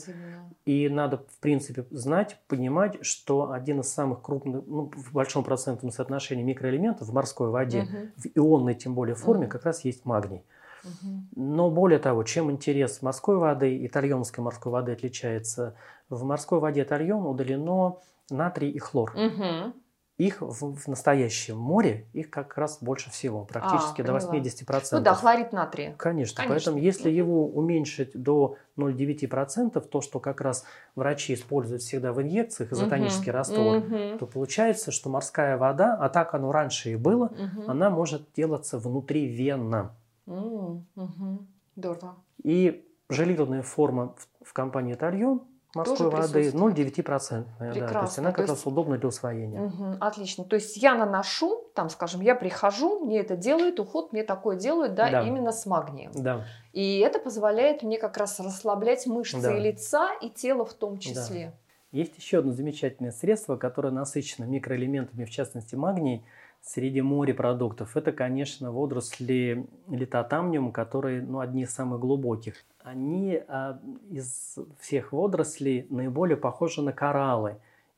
[0.65, 5.91] И надо, в принципе, знать, понимать, что один из самых крупных, ну, в большом процентном
[5.91, 8.11] соотношении микроэлементов в морской воде, Мгм.
[8.17, 9.51] в ионной тем более форме, Мгм.
[9.51, 10.43] как раз есть магний.
[10.83, 11.27] Мгм.
[11.35, 15.75] Но более того, чем интерес морской воды, итальянской морской воды отличается,
[16.09, 17.97] в морской воде Тальон удалено
[18.29, 19.13] натрий и хлор.
[19.15, 19.73] Мгм.
[20.19, 24.33] Их в, в настоящем море, их как раз больше всего, практически до А, поняла.
[24.35, 24.89] 80%.
[24.91, 25.95] Ну да, хлорид натрия.
[25.97, 26.43] Конечно, Конечно.
[26.45, 32.73] поэтому если его уменьшить до 0,9%, то, что как раз врачи используют всегда в инъекциях,
[32.73, 33.37] изотонический Мгм.
[33.37, 34.17] раствор, Мгм.
[34.19, 37.63] то получается, что морская вода, а так оно раньше и было, Мгм.
[37.71, 39.95] она может делаться внутривенно.
[40.25, 41.47] Мгм.
[41.77, 42.15] Здорово.
[42.43, 45.43] И желированная форма в, в компании Тальон
[45.75, 46.55] морской воды присутствует.
[46.55, 47.45] 0,9%.
[47.59, 49.59] Да, то есть она То как есть- раз удобна для усвоения.
[49.61, 50.43] Мгм, Отлично.
[50.43, 54.95] То есть я наношу, там, скажем, я прихожу, мне это делают, уход мне такое делают,
[54.95, 55.21] да, Да.
[55.21, 56.11] именно с магнием.
[56.15, 59.55] Да, И это позволяет мне как раз расслаблять мышцы Да.
[59.55, 61.53] и лица, и тела в том числе.
[61.91, 66.23] Есть еще одно замечательное средство, которое насыщено микроэлементами, в частности магний,
[66.61, 67.97] среди морепродуктов.
[67.97, 72.55] Это, конечно, водоросли литотамниум, которые ну, одни из самых глубоких.
[72.81, 77.57] Они а, из всех водорослей наиболее похожи на кораллы.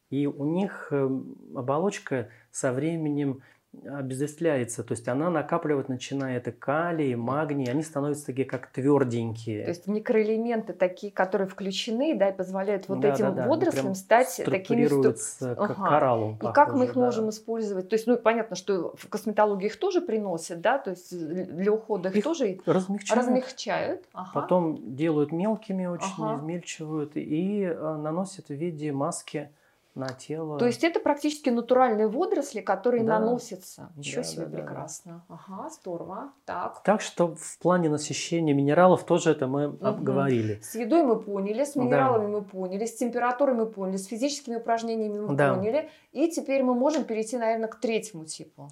[0.09, 1.09] И у них э,
[1.55, 3.41] оболочка со временем
[3.85, 9.63] обезветвляется, то есть она накапливать начинает и калий, и магний, они становятся такие как тверденькие.
[9.63, 13.95] То есть микроэлементы такие, которые включены, да, и позволяют вот Да, этим да, да, водорослям
[13.95, 14.47] стать такими...
[14.47, 15.73] стру- структурируются Ага.
[15.73, 16.37] кораллу.
[16.41, 16.99] И как мы их да.
[16.99, 17.87] можем использовать?
[17.89, 22.09] То есть, ну, понятно, что в косметологии их тоже приносят, да, то есть для ухода
[22.09, 24.05] их, Их тоже размягчают, размягчают.
[24.13, 24.31] Ага.
[24.33, 26.39] потом делают мелкими, очень Ага.
[26.39, 29.49] измельчивают и э, наносят в виде маски
[29.93, 30.57] на тело.
[30.57, 33.19] То есть это практически натуральные водоросли, которые Да.
[33.19, 33.89] наносятся.
[33.97, 34.63] Ничего Да, себе, да, да, да.
[34.63, 35.25] прекрасно.
[35.27, 36.31] Ага, здорово.
[36.45, 36.81] Так.
[36.83, 40.59] Так что в плане насыщения минералов тоже это мы обговорили.
[40.63, 41.81] С едой мы поняли, с Да.
[41.81, 45.55] минералами мы поняли, с температурой мы поняли, с физическими упражнениями мы Да.
[45.55, 45.89] поняли.
[46.13, 48.69] И теперь мы можем перейти, наверное, к третьему типу.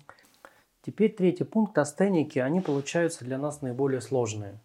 [0.86, 4.60] Теперь третий пункт астеники, они получаются для нас наиболее сложные.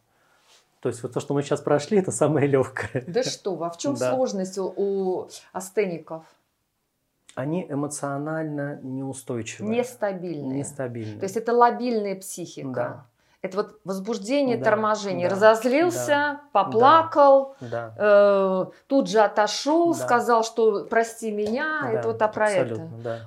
[0.81, 3.03] То есть вот то, что мы сейчас прошли, это самое легкое.
[3.09, 4.14] Да что, а в чем Да.
[4.14, 6.25] сложность у, у астеников?
[7.35, 10.59] Они эмоционально неустойчивые, Нестабильные.
[10.61, 11.18] нестабильные.
[11.18, 12.73] То есть это лобильная психика.
[12.73, 13.07] Да.
[13.42, 15.29] Это вот возбуждение, Да, торможение.
[15.29, 17.94] да, Разозлился, да, поплакал, да.
[17.99, 19.99] э, тут же отошел, Да.
[20.01, 21.81] сказал, что прости меня.
[21.83, 22.88] да, это вот а про это.
[23.03, 23.18] да.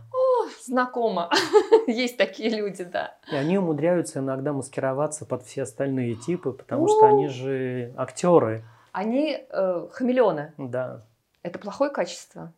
[0.65, 1.29] Знакомо.
[1.87, 3.15] Есть такие люди, да.
[3.31, 8.63] И они умудряются иногда маскироваться под все остальные типы, потому что они же актеры.
[8.91, 10.53] Они э, хамелеоны.
[10.57, 11.01] Да.
[11.43, 12.51] Это плохое качество?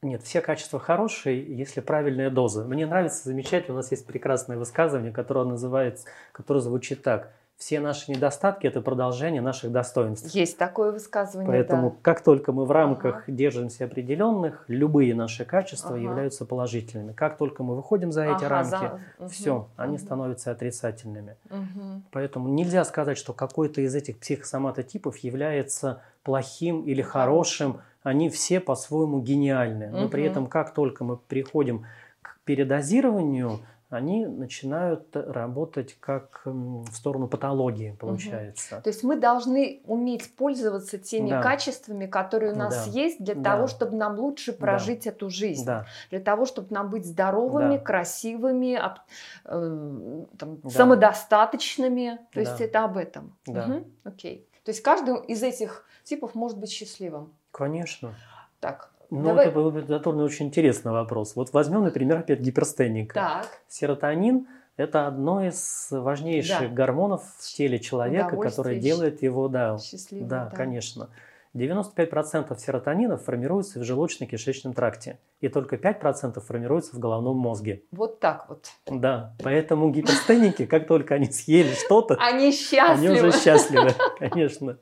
[0.00, 2.64] Нет, все качества хорошие, если правильная доза.
[2.64, 7.32] Мне нравится замечательно, у нас есть прекрасное высказывание, которое называется, которое звучит так.
[7.56, 10.32] Все наши недостатки– это продолжение наших достоинств.
[10.32, 11.96] Есть такое высказывание, Поэтому да.
[12.02, 15.98] как только мы в рамках держимся определенных, любые наши качества Ага.
[16.04, 17.12] являются положительными.
[17.14, 21.34] Как только мы выходим за эти Ага, рамки, за- мгм, все, они мгм, становятся отрицательными.
[21.50, 22.04] мгм.
[22.12, 27.80] Поэтому нельзя сказать, что какой-то из этих психосоматотипов является плохим или хорошим.
[28.08, 29.90] Они все по-своему гениальны.
[29.90, 31.84] Но при этом, как только мы приходим
[32.22, 38.80] к передозированию, они начинают работать как в сторону патологии, получается.
[38.82, 41.42] То есть мы должны уметь пользоваться теми Да.
[41.42, 42.90] качествами, которые у нас Да.
[42.92, 43.42] есть, для Да.
[43.52, 44.58] того, чтобы нам лучше Да.
[44.58, 45.64] прожить эту жизнь.
[45.66, 47.82] Да, Для того, чтобы нам быть здоровыми, Да.
[47.82, 49.00] красивыми, ап-
[49.44, 50.70] э, там, Да.
[50.70, 52.18] самодостаточными.
[52.32, 52.64] То есть Да.
[52.64, 53.36] это об этом.
[53.46, 53.66] Да.
[53.66, 54.46] Мгм, Окей.
[54.64, 57.32] То есть каждый из этих типов может быть счастливым.
[57.58, 58.14] Конечно.
[58.60, 59.48] Так, Ну, давай.
[59.48, 61.34] это затронутый очень интересный вопрос.
[61.36, 63.14] Вот возьмем, например, опять гиперстеника.
[63.14, 66.74] Так, Серотонин– это одно из важнейших Да.
[66.74, 70.28] гормонов в теле человека, которое делает его, да, счастливым.
[70.28, 71.08] да, конечно.
[71.54, 77.82] 95% серотонина формируется в желудочно-кишечном тракте, и только 5% формируется в головном мозге.
[77.90, 78.66] Вот так вот.
[78.86, 83.14] Да, поэтому гиперстеники, как только они съели что-то, Они они счастливы.
[83.28, 84.76] уже счастливы, конечно.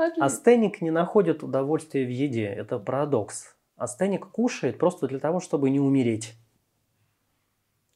[0.00, 0.24] Отлично.
[0.24, 3.54] Астеник не находит удовольствия в еде, это парадокс.
[3.76, 6.36] Астеник кушает просто для того, чтобы не умереть.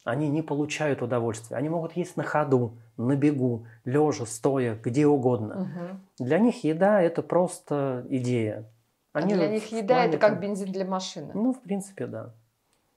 [0.05, 1.57] Они не получают удовольствия.
[1.57, 5.55] Они могут есть на ходу, на бегу, лежа, стоя, где угодно.
[5.67, 6.01] Мгм.
[6.19, 8.71] Для них еда– это просто идея.
[9.13, 11.33] А Они для в них еда плане это как бензин для машины.
[11.35, 12.35] Ну, в принципе, да.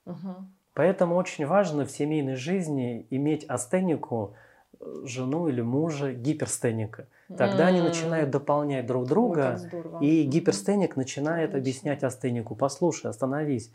[0.05, 0.53] Мгм.
[0.73, 4.35] Поэтому очень важно в семейной жизни иметь астенику,
[4.79, 7.07] э, жену или мужа, гиперстеника.
[7.35, 7.85] Тогда они М.
[7.85, 9.99] начинают дополнять друг Ой, друга, здорово.
[10.01, 11.59] И гиперстеник начинает Отлично.
[11.59, 13.71] объяснять астенику, послушай, остановись,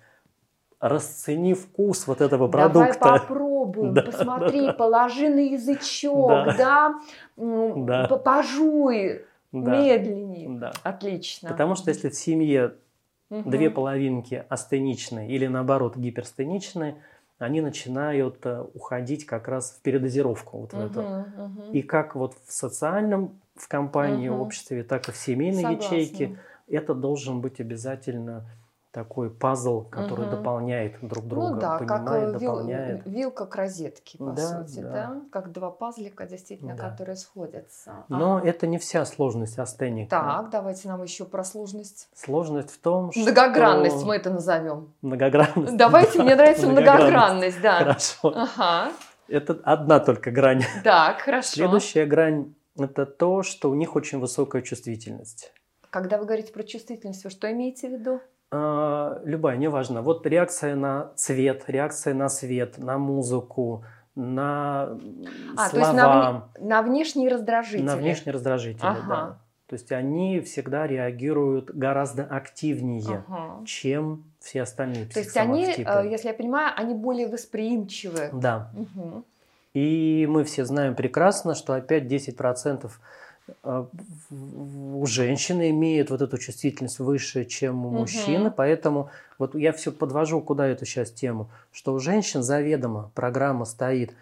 [0.81, 3.13] расцени вкус вот этого Давай продукта.
[3.29, 4.73] попробуем, Да, посмотри, да, да.
[4.73, 6.57] положи на язычок, Да.
[6.57, 6.95] да,
[7.37, 8.09] Да.
[8.09, 9.25] пожуй.
[9.53, 9.71] Да.
[9.71, 10.49] медленнее.
[10.59, 10.73] Да.
[10.83, 11.51] Отлично.
[11.51, 12.75] Потому что если в семье
[13.29, 13.51] Мгм.
[13.51, 17.03] две половинки астеничные или наоборот гиперстеничные,
[17.39, 21.27] они начинают э, уходить как раз в передозировку вот в Мгм, это.
[21.37, 21.73] мгм.
[21.73, 24.43] И как вот в социальном, в компании, в Мгм.
[24.43, 25.95] обществе, так и в семейной Согласна.
[25.97, 26.39] ячейке
[26.69, 28.47] это должен быть обязательно
[28.93, 30.37] такой пазл, который Мгм.
[30.37, 33.07] дополняет друг друга, Ну да, как понимает, э, вил- дополняет.
[33.07, 34.91] вилка к розетке, по Да, сути, да.
[34.93, 35.21] да.
[35.33, 36.91] Как два пазлика, действительно, Да.
[36.91, 38.05] которые сходятся.
[38.11, 38.47] Но Ага.
[38.49, 40.11] это не вся сложность астеника.
[40.11, 42.11] Так, давайте нам еще про сложность.
[42.15, 43.21] Сложность в том, что...
[43.23, 44.93] Многогранность мы это назовем.
[45.01, 45.75] Многогранность.
[45.79, 47.13] Давайте, мне нравится Многогранность.
[47.13, 47.79] многогранность, да.
[47.79, 48.33] Хорошо.
[48.59, 48.93] Ага,
[49.29, 50.63] Это одна только грань.
[50.85, 51.49] так, хорошо.
[51.49, 55.53] Следующая грань– это то, что у них очень высокая чувствительность.
[55.91, 58.21] Когда вы говорите про чувствительность, вы что имеете в виду?
[58.51, 60.03] А, любая, неважно.
[60.03, 64.99] Вот реакция на цвет, реакция на свет, на музыку, на
[65.57, 66.05] А, слова, то есть на,
[66.59, 67.83] вне- на внешние раздражители.
[67.83, 68.87] на внешние раздражители.
[68.87, 69.03] Ага.
[69.09, 69.39] Да.
[69.69, 73.65] То есть они всегда реагируют гораздо активнее, Ага.
[73.65, 78.29] чем все остальные То есть они, э, если я понимаю, они более восприимчивы.
[78.35, 78.71] Да.
[78.75, 79.25] Мгм.
[79.75, 82.91] И мы все знаем прекрасно, что опять 10%
[83.65, 83.85] э,
[84.31, 87.99] у женщины имеет вот эту чувствительность выше, чем у Мгм.
[88.01, 88.51] мужчины.
[88.51, 94.13] Поэтому вот я все подвожу куда эту сейчас тему, что у женщин заведомо программа стоит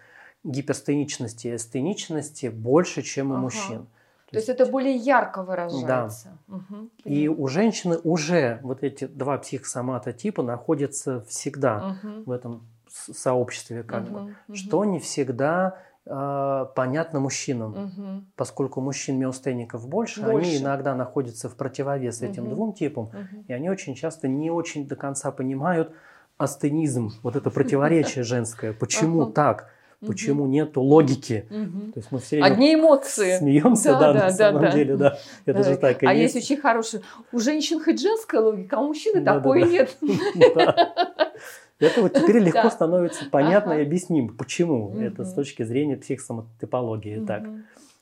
[0.43, 3.41] гиперстеничности и астеничности больше, чем у Ага.
[3.43, 3.87] мужчин.
[4.31, 6.37] То есть это более ярко выражается.
[6.47, 6.89] Мгм.
[7.03, 12.23] И у женщины уже вот эти два психосомата типа находятся всегда Мгм.
[12.25, 14.35] в этом сообществе, как бы, Мгм.
[14.47, 14.55] Мгм.
[14.55, 17.71] что не всегда э, понятно мужчинам.
[17.95, 18.25] Мгм.
[18.35, 20.47] поскольку мужчин миостеников больше, Больше.
[20.49, 23.45] они иногда находятся в противовес этим двум типам, Мгм.
[23.47, 25.93] и они очень часто не очень до конца понимают
[26.37, 28.73] астенизм, вот это противоречие женское.
[28.73, 29.69] Почему так?
[30.03, 31.45] Почему нету логики?
[31.51, 31.91] Мгм.
[31.93, 33.37] То есть мы все Одни эмоции.
[33.37, 34.71] смеемся, Да, да, да, на да, самом да.
[34.71, 35.19] деле, да.
[35.45, 35.63] Это Да.
[35.69, 36.33] же так и а есть.
[36.33, 37.01] есть очень хороший.
[37.31, 39.67] У женщин хоть женская логика, а у мужчины Да, да, такой да.
[39.67, 39.95] нет.
[41.81, 44.97] Это вот теперь легко становится понятно и объяснимо, почему.
[44.99, 47.25] Это с точки зрения психосоматипологии.
[47.25, 47.43] Так.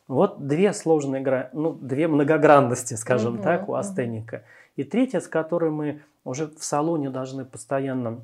[0.08, 4.44] Вот две сложные ну, две многогранности, скажем так, у астеника.
[4.76, 8.22] И третья, с которой мы уже в салоне должны постоянно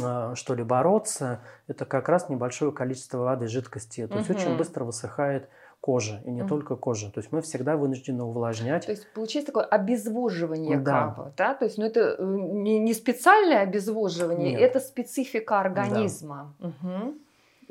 [0.00, 4.06] э, что ли бороться, это как раз небольшое количество воды, жидкости.
[4.06, 5.48] То есть очень быстро высыхает
[5.86, 6.48] кожа, и не Мгм.
[6.48, 7.10] только кожа.
[7.12, 8.86] То есть мы всегда вынуждены увлажнять.
[8.86, 11.08] То есть получается такое обезвоживание Да.
[11.16, 11.54] бы, да?
[11.54, 14.60] То есть, ну это э, не, не специальное обезвоживание, Нет.
[14.60, 16.54] это специфика организма.
[16.58, 17.14] Мгм.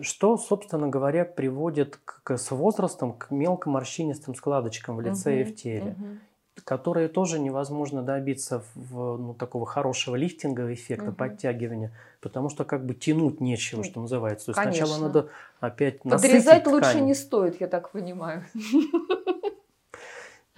[0.01, 5.55] Что, собственно говоря, приводит к, к- с возрастом к мелкоморщинистым складочкам в лице и в
[5.55, 5.95] теле.
[5.97, 6.19] Мгм.
[6.63, 11.15] Которые тоже невозможно добиться в ну, такого хорошего лифтингового эффекта, Мгм.
[11.15, 11.91] подтягивания,
[12.21, 14.47] потому что как бы тянуть нечего, что называется.
[14.47, 14.85] То есть Конечно.
[14.85, 17.05] сначала надо опять Подрезать насытить лучше ткань.
[17.05, 18.43] не стоит, я так понимаю.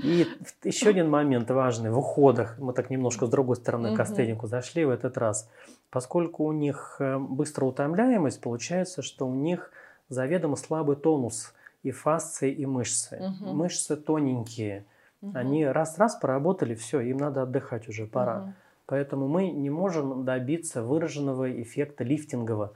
[0.03, 0.27] И
[0.63, 4.85] еще один момент важный в уходах, мы так немножко с другой стороны к астенику зашли
[4.85, 5.49] в этот раз,
[5.89, 9.71] поскольку у них э, быстрая утомляемость, получается, что у них
[10.09, 13.33] заведомо слабый тонус и фасции, и мышцы.
[13.41, 14.85] Мышцы тоненькие,
[15.33, 18.39] Они раз-раз поработали, все, им надо отдыхать уже, пора.
[18.39, 18.53] Мгм.
[18.85, 22.73] Поэтому мы не можем добиться выраженного эффекта лифтингового.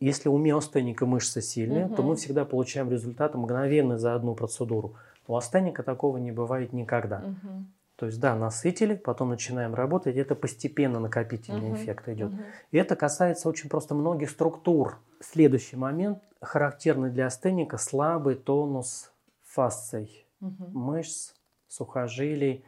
[0.00, 2.06] Если у миостеника мышцы сильные, то Мгм.
[2.06, 4.94] мы всегда получаем результат мгновенный за одну процедуру.
[5.26, 7.20] У астеника такого не бывает никогда.
[7.20, 7.72] Мгм.
[7.96, 11.76] То есть, да, насытили, потом начинаем работать, это постепенно накопительный Мгм.
[11.76, 12.30] эффект идет.
[12.32, 12.42] Мгм.
[12.72, 14.98] И это касается очень просто многих структур.
[15.20, 19.10] Следующий момент, характерный для астеника, слабый тонус
[19.44, 20.72] фасций Мгм.
[20.74, 21.32] мышц,
[21.76, 22.64] сухожилий.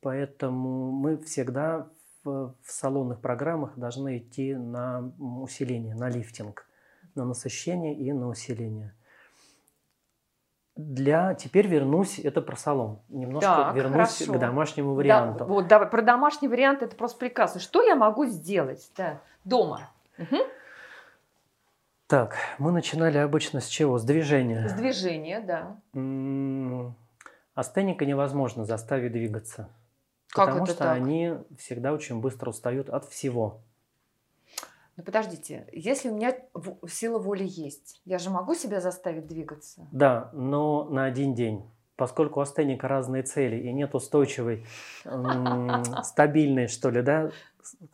[0.00, 1.88] Поэтому мы всегда
[2.24, 6.66] в, в салонных программах должны идти на усиление, на лифтинг,
[7.14, 8.94] на насыщение и на усиление.
[10.76, 13.00] Для теперь вернусь, это про салон.
[13.08, 14.32] Немножко Так, вернусь хорошо.
[14.34, 15.44] к домашнему Да, варианту.
[15.46, 17.60] вот, давай, про домашний вариант это просто прекрасно.
[17.60, 19.88] Что я могу сделать да, дома?
[20.18, 20.40] Мгм.
[22.08, 23.98] Так, мы начинали обычно с чего?
[23.98, 24.68] С движения.
[24.68, 25.80] С движения, да.
[25.94, 26.94] М,
[27.56, 29.70] Астеника невозможно заставить двигаться.
[30.28, 30.94] Как потому что так?
[30.94, 33.62] они всегда очень быстро устают от всего.
[34.98, 36.36] Ну подождите, если у меня
[36.86, 39.88] сила воли есть, я же могу себя заставить двигаться?
[39.90, 41.64] Да, но на один день.
[41.96, 44.64] Поскольку у астеника разные цели и нет устойчивой,
[46.02, 47.30] стабильной, что ли, да,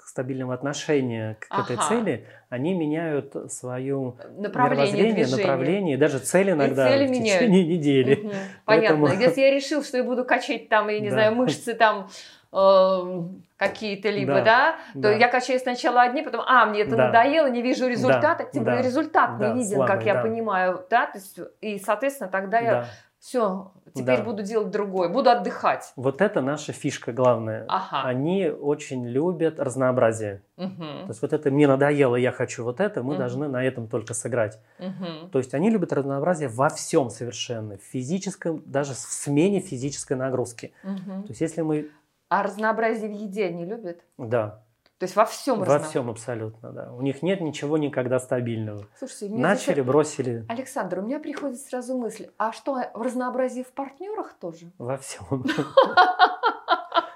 [0.04, 1.88] стабильного отношения к этой Ага.
[1.88, 7.40] цели, они меняют свое Направление направление, и даже цель иногда цели в меняют.
[7.40, 8.30] течение недели.
[8.66, 9.22] Поэтому- Понятно.
[9.28, 11.14] Если я решил, что я буду качать там, я не Да.
[11.14, 12.08] знаю, мышцы там
[12.54, 14.44] эм, какие-то либо, Да.
[14.44, 15.12] да, то Да.
[15.12, 17.06] я качаю сначала одни, потом, а, мне это Да.
[17.06, 18.86] надоело, не вижу результата, тем более да.
[18.88, 20.20] результат Да, не виден, как слабый, я да.
[20.22, 22.86] понимаю, да, то есть, и, соответственно, тогда я Да.
[23.18, 24.22] все, теперь Да.
[24.24, 25.92] буду делать другое, буду отдыхать.
[25.96, 27.64] Вот это наша фишка главная.
[27.68, 28.02] Ага.
[28.08, 30.42] Они очень любят разнообразие.
[30.56, 30.78] Мгм.
[30.78, 33.18] То есть вот это мне надоело, я хочу вот это, мы Мгм.
[33.18, 34.58] должны на этом только сыграть.
[34.78, 35.30] Мгм.
[35.30, 40.72] То есть они любят разнообразие во всем совершенно, в физическом, даже в смене физической нагрузки.
[40.82, 41.24] Мгм.
[41.24, 41.88] То есть если мы,
[42.28, 44.00] А разнообразие в еде они любят?
[44.16, 44.61] да,
[45.02, 46.92] То есть во всем во разно- всем абсолютно, да.
[46.92, 48.86] У них нет ничего никогда стабильного.
[48.96, 53.72] Слушайте, здесь- Начали, бросили Александр, у меня приходит сразу мысль, а что, в разнообразии в
[53.72, 54.70] партнерах тоже?
[54.78, 55.44] во всем.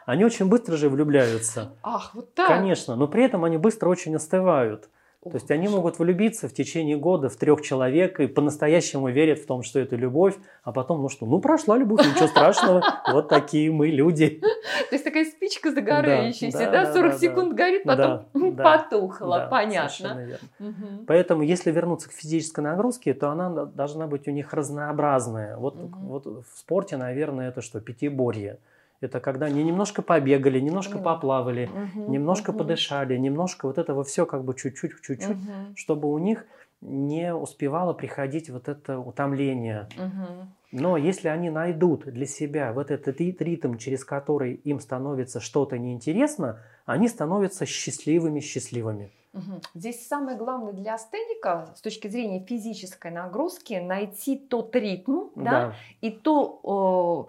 [0.04, 1.74] Они очень быстро же влюбляются.
[1.84, 2.48] Ах, вот так?
[2.48, 4.88] Конечно, но при этом они быстро очень остывают.
[5.30, 9.46] То есть они могут влюбиться в течение года в трех человек и по-настоящему верят в
[9.46, 13.70] том, что это любовь, а потом, ну что, ну прошла любовь, ничего страшного, вот такие
[13.72, 14.40] мы люди.
[14.90, 20.28] То есть такая спичка загорающаяся, да, да, да, 40 да, секунд горит, потом потухла, понятно.
[21.06, 25.56] Поэтому, если вернуться к физической нагрузке, то она на- должна быть у них разнообразная.
[25.56, 25.76] Вот
[26.26, 27.80] в спорте, наверное, это что?
[27.80, 28.58] Пятиборье.
[29.00, 34.26] Это когда они немножко побегали, немножко поплавали, Мгм, немножко мгм, подышали, немножко вот этого все
[34.26, 36.46] как бы чуть-чуть, чуть-чуть, мгм, чтобы у них
[36.80, 39.88] не успевало приходить вот это утомление.
[39.98, 40.54] мгм.
[40.72, 45.78] Но если они найдут для себя вот этот ри- ритм, через который им становится что-то
[45.78, 49.10] неинтересно, они становятся счастливыми-счастливыми.
[49.32, 49.60] Мгм.
[49.74, 56.10] Здесь самое главное для астеника с точки зрения физической нагрузки найти тот ритм да, и
[56.10, 57.28] ту о,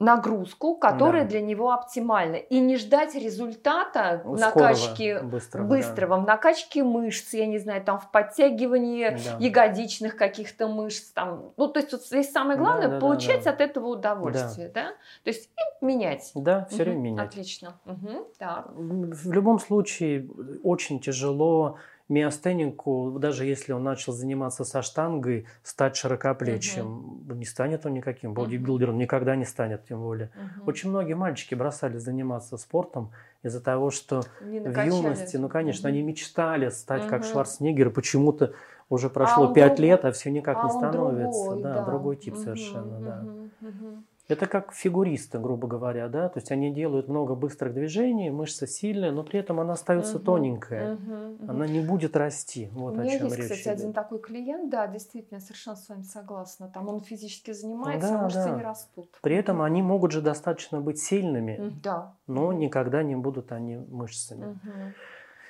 [0.00, 1.30] нагрузку, которая Да.
[1.30, 2.36] для него оптимальна.
[2.36, 5.74] И не ждать результата Ну, накачки скорого, быстрого, да.
[5.76, 9.36] быстрого, в накачке мышц, я не знаю, там в подтягивании Да.
[9.40, 11.10] ягодичных каких-то мышц.
[11.10, 11.52] Там.
[11.56, 13.50] Ну, то есть вот здесь самое Да, главное да, да, получать да.
[13.50, 14.68] от этого удовольствие.
[14.72, 14.90] Да.
[15.24, 16.30] То есть и менять.
[16.34, 17.02] Да, все время Мгм.
[17.04, 17.28] менять.
[17.28, 17.80] Отлично.
[17.84, 18.24] Мгм.
[18.38, 18.68] Так.
[18.74, 20.28] В любом случае
[20.62, 21.76] очень тяжело
[22.08, 27.22] миостенику, даже если он начал заниматься со штангой, стать широкоплечим.
[27.28, 30.30] Не станет он никаким бодибилдером, никогда не станет, тем более.
[30.34, 30.62] Мгм.
[30.66, 33.10] Очень многие мальчики бросали заниматься спортом
[33.42, 35.96] из-за того, что в юности, ну, конечно, Мгм.
[35.96, 37.30] они мечтали стать как Мгм.
[37.30, 38.54] Шварценеггер, почему-то
[38.88, 39.90] уже прошло он пять другой.
[39.90, 41.48] лет, а все никак А не становится.
[41.50, 41.84] другой, да, да.
[41.84, 43.20] другой тип Мгм, совершенно, да.
[43.20, 44.04] мгм, мгм.
[44.28, 49.10] Это как фигуристы, грубо говоря, да, то есть они делают много быстрых движений, мышца сильная,
[49.10, 50.94] но при этом она остается Мгм, тоненькая.
[50.96, 51.50] мгм, мгм.
[51.50, 52.68] Она не будет расти.
[52.72, 53.72] Вот У о меня чем есть, речь кстати, идет.
[53.72, 56.68] один такой клиент, да, действительно, совершенно с вами согласна.
[56.68, 58.56] Там он физически занимается, Да, а мышцы да.
[58.56, 59.18] не растут.
[59.22, 62.14] При этом они могут же достаточно быть сильными, Да.
[62.26, 64.44] но никогда не будут они мышцами.
[64.62, 64.94] Мгм.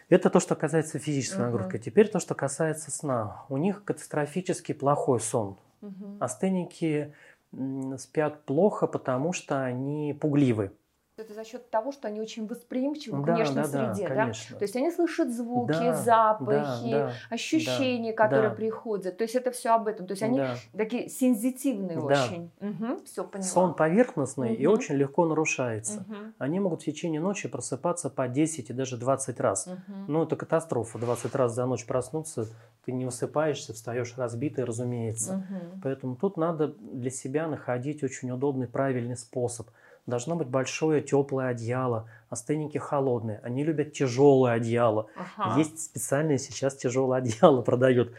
[0.08, 1.46] Это то, что касается физической Мгм.
[1.50, 1.78] нагрузки.
[1.78, 3.44] Теперь то, что касается сна.
[3.48, 5.58] У них катастрофически плохой сон.
[5.80, 6.16] Мгм.
[6.20, 7.12] Астеники
[7.98, 10.72] спят плохо, потому что они пугливы.
[11.18, 14.14] Это за счет того, что они очень восприимчивы к Да, внешней да, да, среде, да?
[14.14, 14.56] конечно.
[14.56, 18.54] То есть они слышат звуки, Да, запахи, да, да, ощущения, да, которые да.
[18.54, 19.16] приходят.
[19.18, 20.06] То есть это все об этом.
[20.06, 20.54] То есть они да.
[20.76, 22.04] такие сензитивные Да.
[22.04, 22.50] очень.
[23.04, 23.48] все поняла.
[23.48, 24.74] Сон поверхностный и Мгм.
[24.74, 26.04] очень легко нарушается.
[26.08, 26.34] Мгм.
[26.38, 29.66] Они могут в течение ночи просыпаться по 10 и даже 20 раз.
[29.66, 30.04] Мгм.
[30.06, 30.98] Ну, это катастрофа.
[30.98, 32.46] 20 раз за ночь проснуться,
[32.84, 35.44] ты не высыпаешься, встаешь разбитый, разумеется.
[35.50, 35.80] Мгм.
[35.82, 39.68] Поэтому тут надо для себя находить очень удобный, правильный способ.
[40.08, 42.08] Должно быть большое теплое одеяло.
[42.30, 43.40] Астеники холодные.
[43.44, 45.08] Они любят тяжелое одеяло.
[45.36, 45.58] Ага.
[45.58, 48.12] Есть специальные сейчас тяжелое одеяло продают.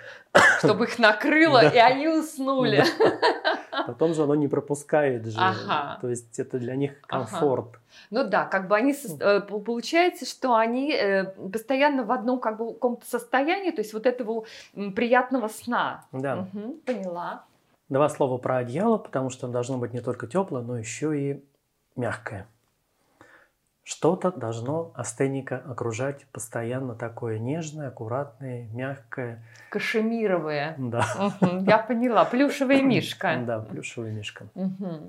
[0.59, 1.69] Чтобы их накрыло, Да.
[1.69, 2.83] и они уснули.
[3.87, 5.39] Потом же оно не пропускает же.
[5.39, 5.97] Ага.
[5.99, 7.25] То есть это для них Ага.
[7.25, 7.79] комфорт.
[8.11, 12.39] Ну да, как бы они, сос- э, по- получается, что они э, постоянно в одном
[12.39, 14.45] как бы каком-то состоянии, то есть вот этого
[14.95, 16.05] приятного сна.
[16.11, 16.47] Да.
[16.53, 17.45] Мгм, поняла.
[17.89, 21.43] Два слова про одеяло, потому что оно должно быть не только теплое, но еще и
[21.99, 22.47] мягкое.
[23.83, 29.43] Что-то должно астеника окружать постоянно такое нежное, аккуратное, мягкое.
[29.71, 30.75] Кашемировые.
[30.77, 31.03] Да,
[31.65, 32.23] Я поняла.
[32.25, 33.41] Плюшевая мишка.
[33.47, 34.45] да, плюшевый мишка.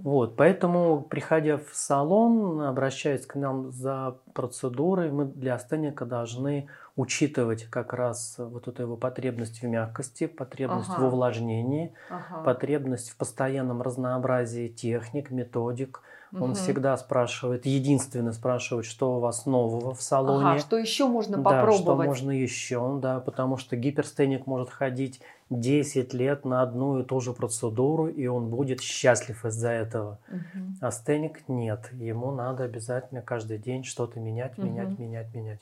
[0.02, 7.64] Вот, поэтому, приходя в салон, обращаясь к нам за процедурой, мы для астеника должны учитывать
[7.64, 11.00] как раз вот эту его потребность в мягкости, потребность Ага.
[11.02, 12.44] в увлажнении, Ага.
[12.44, 16.00] потребность в постоянном разнообразии техник, методик.
[16.32, 16.54] Он Мгм.
[16.54, 20.46] всегда спрашивает, единственно спрашивает, что у вас нового в салоне.
[20.50, 22.08] Ага, что еще можно Да, что попробовать?
[22.08, 25.20] можно еще, да, потому что гиперстеник может ходить
[25.50, 30.18] 10 лет на одну и ту же процедуру, и он будет счастлив из-за этого.
[30.28, 30.76] Мгм.
[30.80, 35.02] А стеник нет, ему надо обязательно каждый день что-то менять, менять, Мгм.
[35.02, 35.60] менять, менять.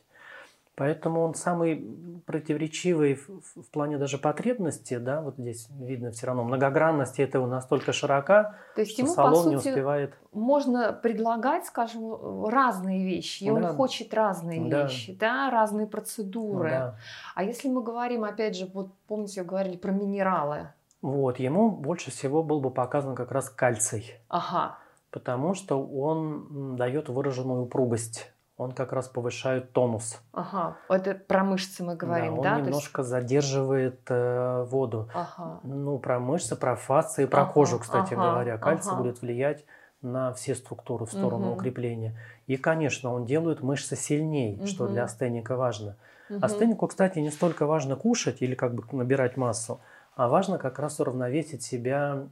[0.78, 6.44] Поэтому он самый противоречивый в, в- плане даже потребности, да, вот здесь видно все равно,
[6.44, 10.14] многогранность этого настолько широка, То есть что ему, по салон не сути, успевает.
[10.32, 13.68] можно предлагать, скажем, разные вещи, и он Да.
[13.74, 14.84] хочет разные Да.
[14.84, 16.70] вещи, да, разные процедуры.
[16.70, 16.96] Да.
[17.34, 20.68] А если мы говорим, опять же, вот помните, говорили про минералы,
[21.02, 24.14] Вот, ему больше всего был бы показан как раз кальций.
[24.28, 24.78] Ага.
[25.10, 28.32] Потому что он дает выраженную упругость.
[28.58, 30.20] Он как раз повышает тонус.
[30.32, 32.38] Ага, это про мышцы мы говорим, да?
[32.38, 32.60] Он да?
[32.60, 33.10] немножко есть...
[33.10, 35.08] задерживает э, воду.
[35.14, 35.60] Ага.
[35.62, 38.58] Ну, про мышцы, про фасции, про ага, кожу, кстати ага, говоря.
[38.58, 39.00] Кальций ага.
[39.00, 39.64] будет влиять
[40.02, 41.54] на все структуры в сторону угу.
[41.54, 42.18] укрепления.
[42.48, 44.66] И, конечно, он делает мышцы сильнее, угу.
[44.66, 45.96] что для астеника важно.
[46.28, 46.40] Угу.
[46.42, 49.80] Астенику, кстати, не столько важно кушать или как бы набирать массу,
[50.16, 52.26] а важно как раз уравновесить себя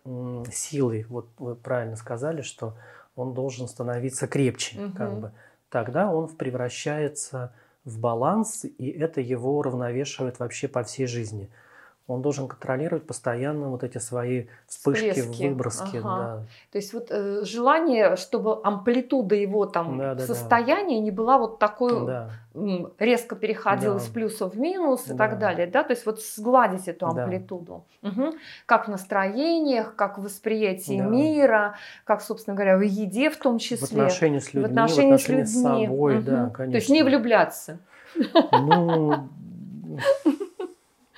[0.53, 1.07] силой.
[1.09, 2.74] Вот вы правильно сказали, что
[3.14, 4.93] он должен становиться крепче, Мгм.
[4.93, 5.33] как бы.
[5.77, 7.53] Тогда он превращается
[7.85, 11.51] в баланс, и это его уравновешивает вообще по всей жизни.
[12.09, 15.49] Он должен контролировать постоянно вот эти свои вспышки, Всплески.
[15.49, 15.97] выброски.
[15.97, 16.45] Ага.
[16.71, 20.27] То есть вот э, желание, чтобы амплитуда его там Да, да, да.
[20.27, 22.31] состояния не была вот такой Да.
[23.01, 24.01] резко переходила Да.
[24.01, 25.17] с плюса в минус и Да.
[25.17, 27.25] так далее, да, то есть вот сгладить эту Да.
[27.25, 28.35] амплитуду, Мгм.
[28.67, 31.05] как в настроениях, как в восприятии Да.
[31.07, 35.17] мира, как, собственно говоря, в еде в том В числе, отношении с людьми, в отношении,
[35.17, 36.51] с с людьми, собой, да, Мгм.
[36.53, 36.73] конечно.
[36.73, 37.81] то есть не влюбляться.
[38.53, 39.29] Ну,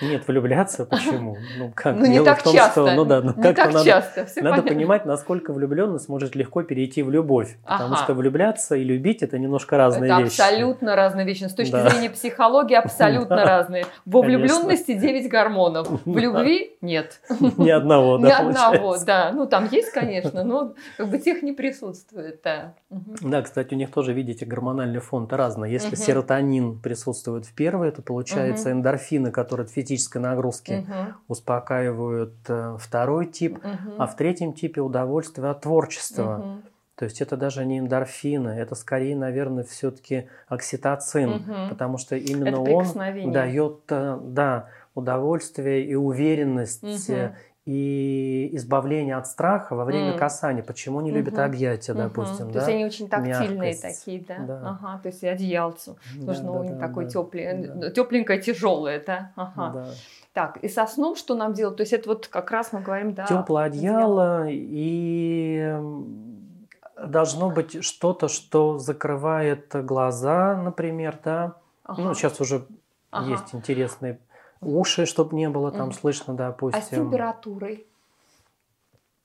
[0.01, 1.36] нет, влюбляться почему?
[1.59, 1.96] Ну, как?
[1.96, 2.86] Ну, не Дело так в том, часто.
[2.86, 4.26] Что, ну да, ну, не как-то так надо, часто.
[4.26, 4.70] всё надо понятно.
[4.74, 7.57] понимать, насколько влюбленность может легко перейти в любовь.
[7.66, 8.05] Потому Ага.
[8.05, 10.40] что влюбляться и любить это немножко разные это вещи.
[10.40, 11.44] абсолютно разные вещи.
[11.44, 11.88] С точки Да.
[11.88, 13.86] зрения психологии абсолютно разные.
[14.07, 15.88] Во влюбленности 9 гормонов.
[16.05, 17.20] В любви нет.
[17.57, 19.07] Ни одного, Ни да, одного, получается.
[19.07, 19.32] да.
[19.32, 22.74] Ну, там есть, конечно, но как бы тех не присутствует, да.
[22.90, 25.70] Да, кстати, у них тоже, видите, гормональный фонд разный.
[25.70, 31.14] Если серотонин присутствует в первой, то получается эндорфины, которые от физической нагрузки Мгм.
[31.28, 33.95] успокаивают э, второй тип, Мгм.
[33.99, 36.39] а в третьем типе удовольствие от творчества.
[36.39, 36.62] Мгм.
[36.95, 41.68] То есть это даже не эндорфины, это скорее, наверное, все-таки окситоцин, Мгм.
[41.68, 42.84] потому что именно он
[43.32, 47.34] дает, э, да, удовольствие и уверенность Мгм.
[47.68, 50.18] И избавление от страха во время М.
[50.18, 50.62] касания.
[50.62, 51.42] Почему не любят Мгм.
[51.44, 52.58] объятия, допустим, То да?
[52.60, 53.82] есть они очень тактильные Мягкость.
[53.82, 54.38] такие, да?
[54.38, 54.60] Да.
[54.70, 55.98] Ага, то есть и одеялцу.
[56.18, 57.10] Да, Нужно да, у них да, такой да.
[57.10, 57.90] теплый, Да.
[57.90, 59.32] тепленькое, тяжелое, да?
[59.36, 59.70] Ага.
[59.74, 59.90] Да.
[60.32, 61.76] Так, и со сном что нам делать?
[61.76, 63.26] То есть это вот как раз мы говорим, да.
[63.26, 66.66] Теплое одеяло и м,
[67.06, 71.56] должно быть что-то, что закрывает глаза, например, да.
[71.84, 72.00] Ага.
[72.00, 72.66] Ну, сейчас уже
[73.10, 73.28] Ага.
[73.28, 74.20] есть интересные
[74.61, 75.92] уши, чтобы не было там Мгм.
[75.92, 77.04] слышно, А с допустим.
[77.04, 77.86] температурой?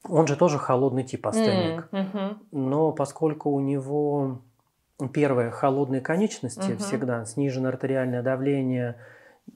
[0.08, 1.88] Он же тоже холодный тип астеник.
[1.92, 2.40] М, мгм.
[2.52, 4.42] Но поскольку у него
[5.14, 6.78] первое холодные конечности Мгм.
[6.78, 8.98] всегда, сниженное артериальное давление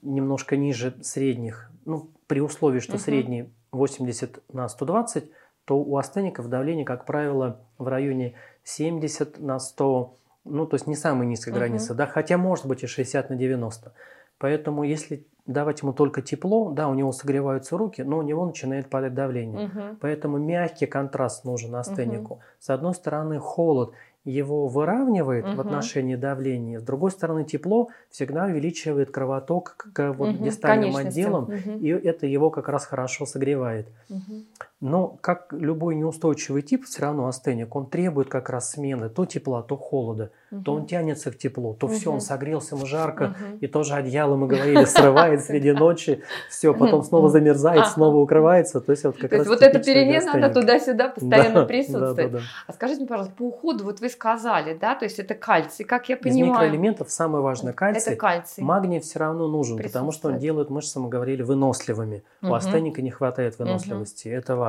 [0.02, 3.00] немножко ниже средних, ну, при условии, что Мгм.
[3.00, 5.30] средний 80 на 120,
[5.64, 10.96] то у астеников давление, как правило, в районе 70 на 100, ну, то есть не
[10.96, 11.60] самая низкая Мгм.
[11.60, 13.92] граница, да, хотя может быть и 60 на 90.
[14.38, 18.88] Поэтому если давать ему только тепло, да, у него согреваются руки, но у него начинает
[18.90, 19.66] падать давление.
[19.66, 19.98] Мгм.
[20.00, 22.40] Поэтому мягкий контраст нужен астенику.
[22.60, 25.60] С одной стороны, холод его выравнивает в Мгм.
[25.60, 30.42] отношении давления, с другой стороны, тепло всегда увеличивает кровоток к вот Мгм.
[30.44, 31.78] дистальным отделам, Мгм.
[31.78, 33.88] и это его как раз хорошо согревает.
[34.10, 34.44] Мгм.
[34.80, 39.60] Но как любой неустойчивый тип, все равно астеник, он требует как раз смены то тепла,
[39.62, 40.30] то холода,
[40.64, 43.58] то он тянется к теплу, то все, он согрелся, ему жарко, Мгм.
[43.58, 48.80] и тоже одеяло, мы говорили, срывает среди ночи, все, потом снова замерзает, снова укрывается.
[48.80, 52.40] То есть вот как раз вот эта перемена, она туда-сюда постоянно присутствует.
[52.68, 56.08] А скажите мне, пожалуйста, по уходу, вот вы сказали, да, то есть это кальций, как
[56.08, 56.52] я Из понимаю.
[56.52, 58.12] микроэлементов самое важное кальций.
[58.12, 58.62] Это кальций.
[58.62, 62.22] Магний все равно нужен, потому что он делает мышцы, мы говорили, выносливыми.
[62.42, 64.67] У астеника не хватает выносливости, это важно.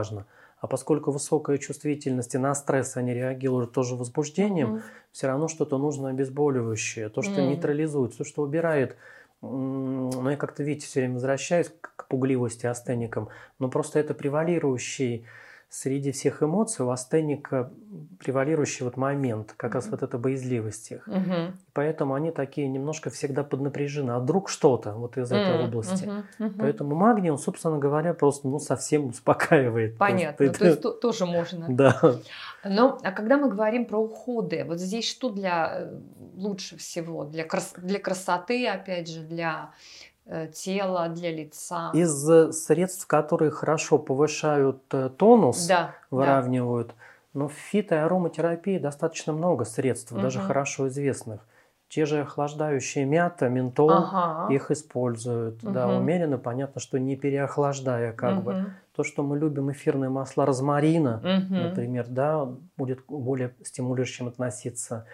[0.59, 4.83] А поскольку высокая чувствительность и на стресс они реагируют тоже возбуждением, Мгм.
[5.11, 7.41] все равно что-то нужно обезболивающее, то, что М.
[7.41, 8.97] нейтрализует, то, что убирает.
[9.41, 13.29] Но я как-то, видите, все время возвращаюсь к к пугливости астеникам.
[13.59, 15.27] Но просто это превалирующий
[15.69, 17.71] среди всех эмоций у астеника
[18.19, 19.91] превалирующий вот момент, как раз Мгм.
[19.91, 21.07] вот эта боязливость их.
[21.07, 21.59] Мгм.
[21.73, 24.11] Поэтому они такие немножко всегда поднапряжены.
[24.11, 26.05] А вдруг что-то вот из этой М, области.
[26.05, 26.53] мгм, мгм.
[26.59, 29.97] Поэтому магний, он, собственно говоря, просто ну, совсем успокаивает.
[29.97, 31.67] То есть Понятно, то есть то- тоже можно.
[31.69, 32.19] Да.
[32.65, 35.99] Но а когда мы говорим про уходы, вот здесь что для э,
[36.35, 37.23] лучше всего?
[37.25, 40.08] Для, крас- для красоты, опять же, для э,
[40.53, 41.91] тела, для лица?
[41.93, 45.93] Из э, средств, которые хорошо повышают э, тонус, Да, да.
[46.11, 46.93] выравнивают,
[47.33, 50.47] но в фито- и ароматерапии достаточно много средств, даже Мгм.
[50.47, 51.41] хорошо известных.
[51.87, 54.53] Те же охлаждающие мята, ментол, Ага.
[54.53, 55.59] их используют.
[55.63, 55.97] Да, Мгм.
[55.97, 58.53] умеренно, понятно, что не переохлаждая как бы.
[58.53, 58.73] Мгм.
[58.95, 61.63] То, что мы любим эфирные масла розмарина, Мгм.
[61.63, 65.05] например, да, будет более стимулирующим относиться.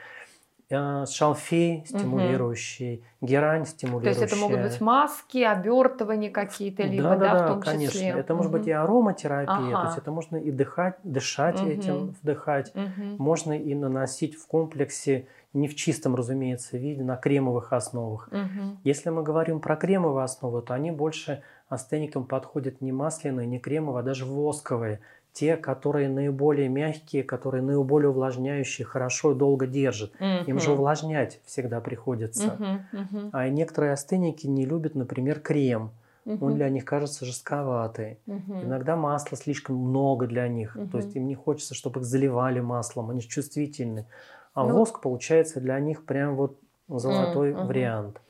[0.70, 3.28] Э, шалфей стимулирующий, угу.
[3.28, 4.20] герань стимулирующая.
[4.20, 7.94] То есть это могут быть маски, обертывания какие-то, либо, да, да, да, в том конечно.
[7.94, 8.10] числе.
[8.10, 8.38] Это угу.
[8.38, 9.82] может быть и ароматерапия, ага.
[9.82, 11.70] то есть это можно и дыхать, дышать угу.
[11.70, 12.72] этим, вдыхать.
[12.76, 13.24] Угу.
[13.24, 18.28] Можно и наносить в комплексе не в чистом, разумеется, виде, на кремовых основах.
[18.28, 18.80] Угу.
[18.84, 24.02] Если мы говорим про кремовые основы, то они больше астеникам подходят не масляные, не кремовые,
[24.02, 25.00] а даже восковые
[25.36, 30.14] те, которые наиболее мягкие, которые наиболее увлажняющие, хорошо и долго держат.
[30.22, 30.46] Mm-hmm.
[30.46, 32.56] Им же увлажнять всегда приходится.
[32.58, 32.80] Mm-hmm.
[32.94, 33.30] Mm-hmm.
[33.34, 35.92] А некоторые астеники не любят, например, крем.
[36.26, 36.38] Mm-hmm.
[36.40, 38.18] Он для них кажется жестковатый.
[38.28, 38.64] Mm-hmm.
[38.64, 40.78] Иногда масла слишком много для них.
[40.78, 40.90] Mm-hmm.
[40.92, 44.06] То есть им не хочется, чтобы их заливали маслом, они чувствительны.
[44.54, 44.74] А ну...
[44.74, 46.58] воск получается для них прям вот
[46.88, 47.66] золотой mm-hmm.
[47.66, 48.22] вариант.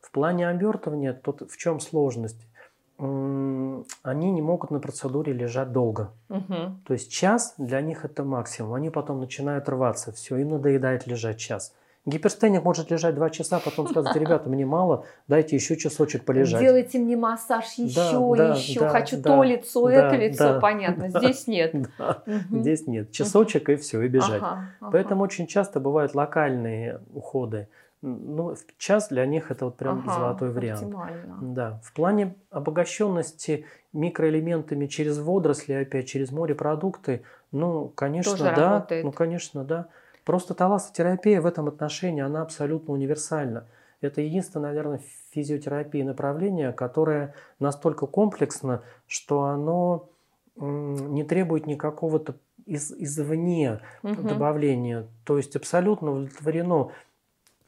[0.00, 2.40] В плане обертывания тут в чем сложность?
[2.98, 6.12] Они не могут на процедуре лежать долго.
[6.30, 6.54] Угу.
[6.86, 8.74] То есть час для них это максимум.
[8.74, 11.74] Они потом начинают рваться, все, им надоедает лежать час.
[12.06, 16.60] Гиперстеник может лежать два часа, потом сказать, ребята, мне мало, дайте еще часочек полежать.
[16.60, 18.80] Делайте мне массаж еще, да, еще.
[18.80, 21.08] Да, Хочу да, то лицо, да, это лицо, да, понятно.
[21.12, 21.74] Да, Здесь нет.
[21.98, 22.60] Да, угу.
[22.60, 23.10] Здесь нет.
[23.10, 24.40] Часочек и все, и бежать.
[24.40, 24.90] Ага, ага.
[24.92, 27.68] Поэтому очень часто бывают локальные уходы
[28.02, 30.94] ну, в час для них это вот прям ага, золотой вариант.
[31.40, 31.80] Да.
[31.82, 37.22] В плане обогащенности микроэлементами через водоросли, опять через морепродукты,
[37.52, 38.54] ну, конечно, Тоже да.
[38.54, 39.04] Работает.
[39.04, 39.88] Ну, конечно, да.
[40.24, 43.66] Просто талассотерапия в этом отношении, она абсолютно универсальна.
[44.00, 50.08] Это единственное, наверное, физиотерапия направление, которое настолько комплексно, что оно
[50.56, 52.36] не требует никакого-то
[52.66, 54.22] из, извне угу.
[54.22, 55.06] добавления.
[55.24, 56.90] То есть абсолютно удовлетворено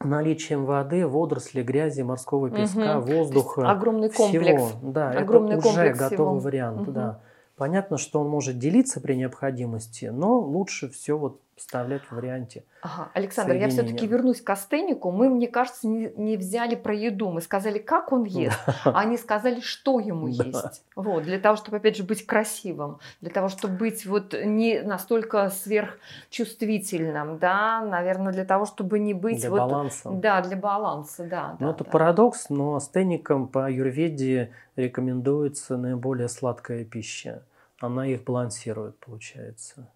[0.01, 3.13] наличием воды, водорослей, грязи, морского песка, угу.
[3.13, 3.71] воздуха.
[3.71, 4.63] Огромный комплекс.
[4.63, 4.93] Всего.
[4.93, 6.39] Да, Огромный это уже готовый всего.
[6.39, 6.83] вариант.
[6.83, 6.93] Угу.
[6.93, 7.21] Да.
[7.57, 12.65] Понятно, что он может делиться при необходимости, но лучше все вот вставлять в варианте.
[12.83, 13.11] Ага.
[13.15, 15.11] Александр, я все-таки вернусь к астенику.
[15.11, 17.31] Мы, мне кажется, не, не взяли про еду.
[17.31, 18.75] Мы сказали, как он ест, да.
[18.85, 20.45] а они сказали, что ему да.
[20.45, 20.85] есть.
[20.97, 25.51] Вот, для того, чтобы, опять же, быть красивым, для того, чтобы быть вот не настолько
[25.51, 29.41] сверхчувствительным, да, наверное, для того, чтобы не быть...
[29.41, 30.11] Для вот, баланса.
[30.11, 31.57] Да, для баланса, да.
[31.59, 31.91] Ну, да, это да.
[31.91, 37.43] парадокс, но астеникам по аюрведе рекомендуется наиболее сладкая пища.
[37.81, 39.89] Она их балансирует, получается.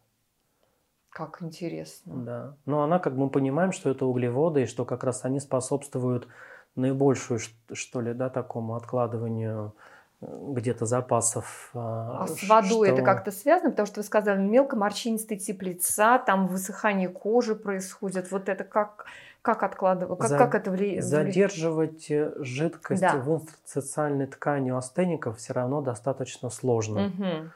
[1.12, 2.14] Как интересно.
[2.24, 2.56] Да.
[2.64, 6.26] Но она, как мы понимаем, что это углеводы, и что как раз они способствуют
[6.74, 7.38] наибольшую,
[7.72, 9.74] что ли, да, такому откладыванию
[10.22, 11.70] э, где-то запасов.
[11.74, 12.94] А, а с водой что...
[12.96, 13.72] это как-то связано?
[13.72, 18.30] Потому что вы сказали, мелкоморщинистый тип лица, там высыхание кожи происходит.
[18.30, 19.04] Вот это как,
[19.42, 20.38] как откладывать, как, За...
[20.38, 21.04] как это влияет?
[21.04, 23.18] Задерживать э, жидкость да.
[23.18, 27.08] в интерстициальной ткани у астеников все равно достаточно сложно.
[27.08, 27.50] Угу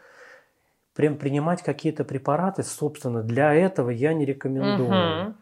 [0.96, 5.26] прям принимать какие-то препараты, собственно, для этого я не рекомендую.
[5.28, 5.34] Угу.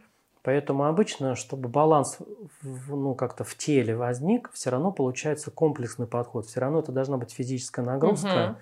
[0.42, 2.18] Поэтому обычно, чтобы баланс
[2.62, 6.44] ну, как-то в теле возник, все равно получается комплексный подход.
[6.46, 8.50] Все равно это должна быть физическая нагрузка.
[8.50, 8.57] Угу.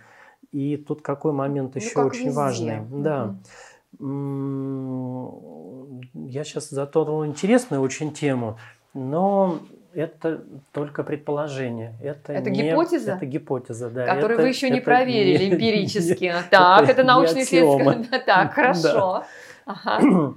[0.52, 2.36] И тут какой момент еще ну, очень везде.
[2.36, 2.80] важный.
[2.80, 3.02] Угу.
[3.02, 3.34] Да.
[6.14, 8.58] Я сейчас затронул интересную очень тему,
[8.94, 9.58] но
[9.94, 11.94] это только предположение.
[12.02, 13.12] Это, это не, гипотеза?
[13.12, 14.06] Это гипотеза, да.
[14.06, 16.34] Которую это, вы еще не проверили не, эмпирически.
[16.50, 18.08] Так, это научный исследование.
[18.26, 19.24] Так, хорошо.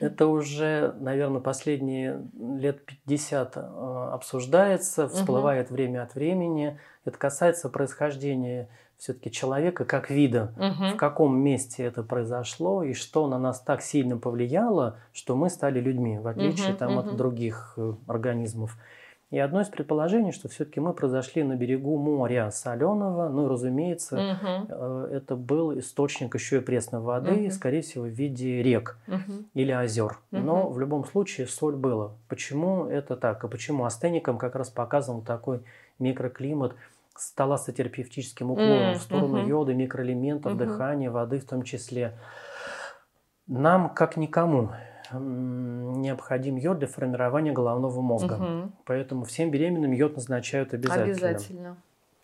[0.00, 3.60] Это уже, наверное, последние лет 50 э,
[4.12, 6.78] обсуждается, всплывает время от времени.
[7.04, 8.68] Это касается происхождения
[8.98, 10.94] все-таки человека как вида, угу.
[10.94, 15.80] в каком месте это произошло и что на нас так сильно повлияло, что мы стали
[15.80, 17.00] людьми, в отличие угу, там, угу.
[17.00, 18.76] от других э, организмов.
[19.30, 25.14] И одно из предположений, что все-таки мы произошли на берегу моря соленого, ну разумеется, угу.
[25.14, 27.50] это был источник еще и пресной воды, угу.
[27.50, 29.44] скорее всего, в виде рек угу.
[29.54, 30.18] или озер.
[30.32, 30.40] Угу.
[30.40, 32.12] Но в любом случае соль была.
[32.28, 33.44] Почему это так?
[33.44, 35.60] И почему астеникам как раз показан такой
[35.98, 36.74] микроклимат?
[37.18, 39.48] С талассотерапевтическим уклоном mm, в сторону uh-huh.
[39.48, 40.56] йода, микроэлементов, uh-huh.
[40.56, 42.16] дыхания, воды в том числе.
[43.46, 44.70] Нам, как никому,
[45.12, 48.34] необходим йод для формирования головного мозга.
[48.34, 48.72] Угу.
[48.84, 51.04] Поэтому всем беременным йод назначают обязательно.
[51.04, 51.76] Обязательно.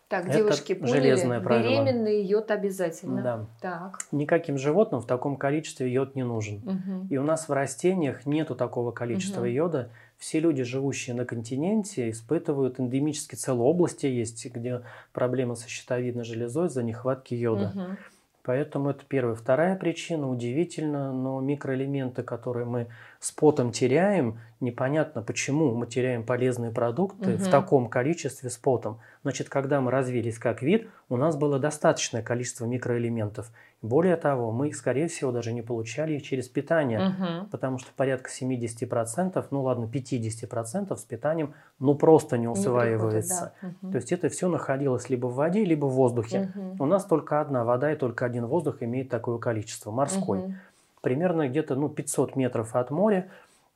[0.07, 1.67] Так, Это девушки, поняли, железное правило.
[1.67, 3.21] беременный йод обязательно.
[3.23, 3.45] Да.
[3.59, 3.99] Так.
[4.11, 6.57] Никаким животным в таком количестве йод не нужен.
[6.57, 7.07] Угу.
[7.09, 9.49] И у нас в растениях нету такого количества угу.
[9.49, 14.81] йода все люди, живущие на континенте, испытывают эндемически целые области есть, где
[15.13, 17.71] проблемы со щитовидной железой из-за нехватки йода.
[17.75, 17.97] Угу.
[18.45, 19.33] Поэтому это первая.
[19.33, 22.87] Вторая причина, удивительно, но микроэлементы, которые мы
[23.19, 27.43] с потом теряем, непонятно почему мы теряем полезные продукты угу.
[27.43, 28.99] в таком количестве с потом.
[29.23, 33.51] Значит, когда мы развились как вид, у нас было достаточное количество микроэлементов.
[33.81, 37.49] Более того, мы, скорее всего, даже не получали их через питание, Мгм.
[37.51, 43.51] потому что порядка 70%, ну ладно, 50% с питанием ну просто не Не усваивается.
[43.61, 43.89] приходит, да.
[43.91, 46.51] То есть это все находилось либо в воде, либо в воздухе.
[46.55, 46.81] Мгм.
[46.81, 50.39] У нас только одна вода и только один воздух имеет такое количество, морской.
[50.39, 50.55] Мгм.
[51.01, 53.27] Примерно где-то ну, 500 метров от моря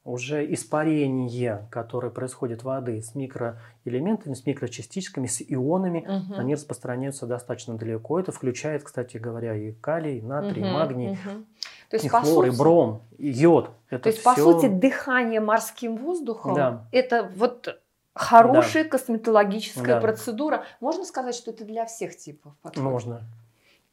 [0.04, 6.40] уже испарение, которое происходит воды с микроэлементами, с микрочастичками, с ионами, Мгм.
[6.40, 8.20] они распространяются достаточно далеко.
[8.20, 10.74] Это включает, кстати говоря, и калий, натрий, Мгм.
[10.74, 11.18] магний.
[11.90, 13.72] То есть, и по хлор, и сути, бром, и йод.
[13.90, 16.88] Это то есть, по всё- сути, дыхание морским воздухом Да.
[16.92, 17.80] это вот
[18.14, 20.00] хорошая косметологическая Да.
[20.02, 20.64] процедура.
[20.80, 22.90] Можно сказать, что это для всех типов подходит?
[22.90, 23.22] можно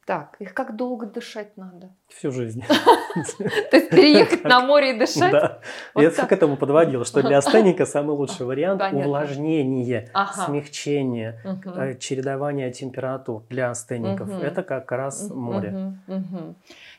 [0.07, 1.89] Так, их как долго дышать надо?
[2.07, 2.63] всю жизнь.
[3.69, 5.33] То есть переехать на море и дышать?
[5.33, 5.59] Да.
[5.95, 13.43] Я к этому подводил, что для астеника самый лучший вариант увлажнение, смягчение, э, чередование температур
[13.49, 14.29] для астеников.
[14.41, 15.99] Это как раз море.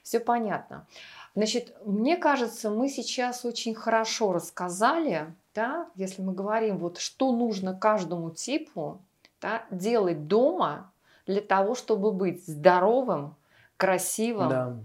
[0.02, 0.86] Все понятно.
[1.34, 7.74] Значит, мне кажется, мы сейчас очень хорошо рассказали, да, если мы говорим, вот что нужно
[7.74, 9.00] каждому типу
[9.40, 10.90] да, делать дома
[11.28, 13.36] для того, чтобы быть здоровым,
[13.76, 14.76] красивым, Да.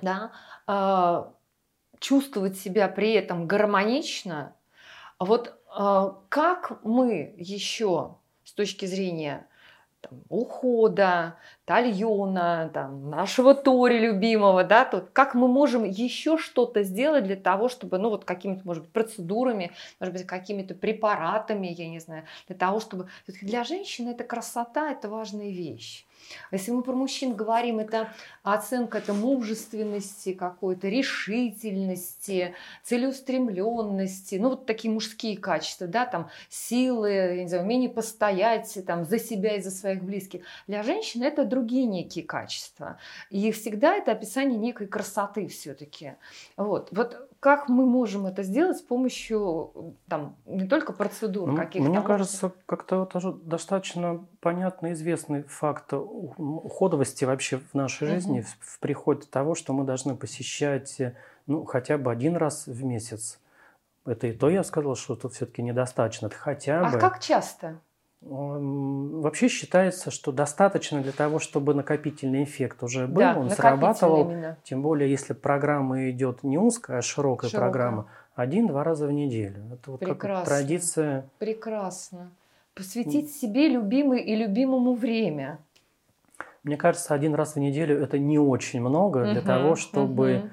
[0.00, 0.32] да,
[0.66, 1.34] а,
[2.00, 4.56] чувствовать себя при этом гармонично.
[5.18, 9.48] Вот а, как мы еще с точки зрения
[10.00, 17.24] там, ухода, тальона, там, нашего Тори любимого, да, то как мы можем еще что-то сделать
[17.24, 22.00] для того, чтобы, ну, вот какими-то, может быть, процедурами, может быть, какими-то препаратами, я не
[22.00, 23.08] знаю, для того, чтобы...
[23.26, 26.06] Для женщины это красота, это важная вещь.
[26.50, 28.12] А Если мы про мужчин говорим, это
[28.42, 37.42] оценка это мужественности какой-то, решительности, целеустремленности, ну вот такие мужские качества, да, там силы, я
[37.42, 40.42] не знаю, умение постоять там за себя и за своих близких.
[40.66, 42.98] Для женщин это другие некие качества.
[43.30, 46.14] И всегда это описание некой красоты все-таки.
[46.56, 46.88] Вот.
[46.92, 51.88] вот как мы можем это сделать с помощью там, не только процедур Ну, каких-то?
[51.88, 58.14] Мне а кажется, как-то тоже достаточно понятно известный факт уходовости вообще в нашей Мгм.
[58.14, 61.16] жизни, в, в приходе того, что мы должны посещать э,
[61.46, 63.40] ну, хотя бы один раз в месяц.
[64.04, 66.26] Это и то я сказал, что тут все-таки недостаточно.
[66.26, 66.98] Это хотя А бы.
[66.98, 67.80] как часто?
[68.22, 74.20] Вообще считается, что достаточно для того, чтобы накопительный эффект уже был, да, он срабатывал.
[74.30, 74.58] именно.
[74.62, 77.70] Тем более, если программа идет не узкая, а широкая, Широкая.
[77.70, 79.64] программа, один-два раза в неделю.
[79.72, 80.44] Это вот как Прекрасно.
[80.44, 81.30] традиция.
[81.38, 82.30] Прекрасно.
[82.74, 85.58] Посвятить себе любимой и любимому время.
[86.62, 90.50] Мне кажется, один раз в неделю это не очень много для Мгм, того, чтобы мгм.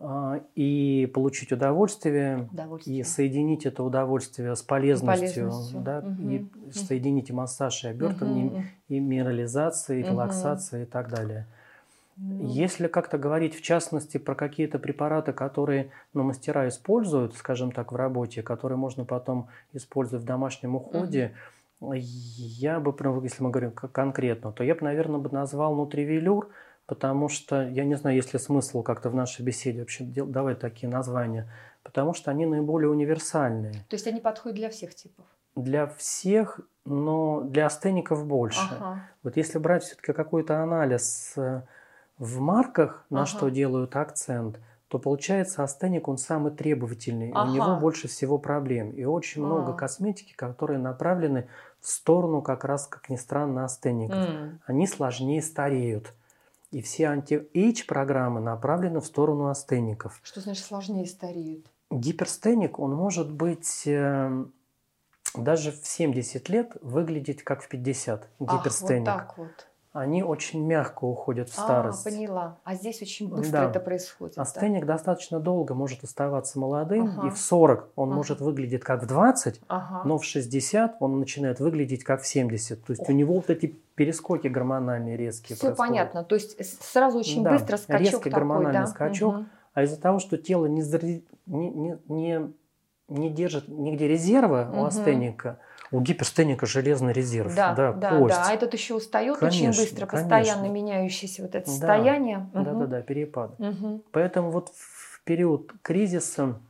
[0.00, 3.00] А, и получить удовольствие, Удовольствие.
[3.00, 5.80] и соединить это удовольствие с полезностью, полезностью.
[5.80, 10.10] да, Мгм, и соединить массаж, и обертывание, Мгм, и минерализация, и Мгм.
[10.10, 11.46] релаксация и так далее.
[12.16, 12.46] мгм.
[12.46, 17.96] Если как-то говорить в частности про какие-то препараты, которые ну, мастера используют, скажем так, в
[17.96, 21.34] работе, которые можно потом использовать в домашнем уходе,
[21.80, 22.94] я бы,
[23.24, 26.50] если мы говорим кон- конкретно, то я бы, наверное, бы назвал нутривелюр,
[26.88, 30.88] потому что, я не знаю, есть ли смысл как-то в нашей беседе вообще давать такие
[30.88, 31.46] названия,
[31.84, 33.74] потому что они наиболее универсальные.
[33.88, 35.26] То есть они подходят для всех типов.
[35.54, 38.74] Для всех, но для астеников больше.
[38.80, 39.02] Ага.
[39.22, 41.62] Вот если брать все-таки какой-то анализ э,
[42.16, 43.26] в марках, на Ага.
[43.26, 44.58] что делают акцент,
[44.88, 47.32] то получается астеник, он самый требовательный.
[47.34, 47.50] Ага.
[47.50, 48.92] У него больше всего проблем.
[48.92, 49.74] И очень много А.
[49.74, 51.48] косметики, которые направлены
[51.80, 54.16] в сторону как раз, как ни странно, астеников.
[54.16, 54.60] М.
[54.64, 56.14] Они сложнее стареют.
[56.70, 60.20] И все anti-age программы направлены в сторону астеников.
[60.22, 61.70] Что значит сложнее стареют?
[61.90, 64.44] Гиперстеник, он может быть э,
[65.34, 68.22] даже в 70 лет выглядеть как в 50.
[68.22, 69.06] Ах, вот Гиперстеник.
[69.06, 69.67] так вот.
[69.98, 72.04] Они очень мягко уходят в А, старость.
[72.04, 72.58] поняла.
[72.64, 73.70] А здесь очень быстро Да.
[73.70, 74.36] это происходит.
[74.36, 74.42] да?
[74.42, 77.26] Астеник достаточно долго может оставаться молодым, Ага.
[77.26, 78.16] и в 40 он Ага.
[78.16, 80.02] может выглядеть как в 20, Ага.
[80.06, 82.84] но в 60 он начинает выглядеть как в 70.
[82.84, 83.08] То есть Ох.
[83.08, 85.76] у него вот эти перескоки гормональные резкие Все происходят.
[85.78, 86.24] понятно.
[86.24, 88.86] То есть сразу очень Да, быстро скачок резкий такой, гормональный да?
[88.86, 89.34] скачок.
[89.34, 89.48] Мгм.
[89.74, 90.82] А из-за того, что тело не,
[91.46, 92.52] не, не,
[93.08, 94.78] не, держит нигде резерва Мгм.
[94.78, 95.58] у астеника,
[95.90, 97.54] у гиперстеника железный резерв.
[97.54, 98.36] Да, да, да, кость.
[98.38, 100.28] А этот еще устает очень Конечно, быстро, конечно.
[100.36, 101.70] постоянно меняющееся вот это Да.
[101.72, 102.38] состояние.
[102.52, 102.64] Мгм.
[102.64, 103.54] Да-да-да, перепады.
[103.58, 104.02] Мгм.
[104.12, 106.60] Поэтому вот в период кризиса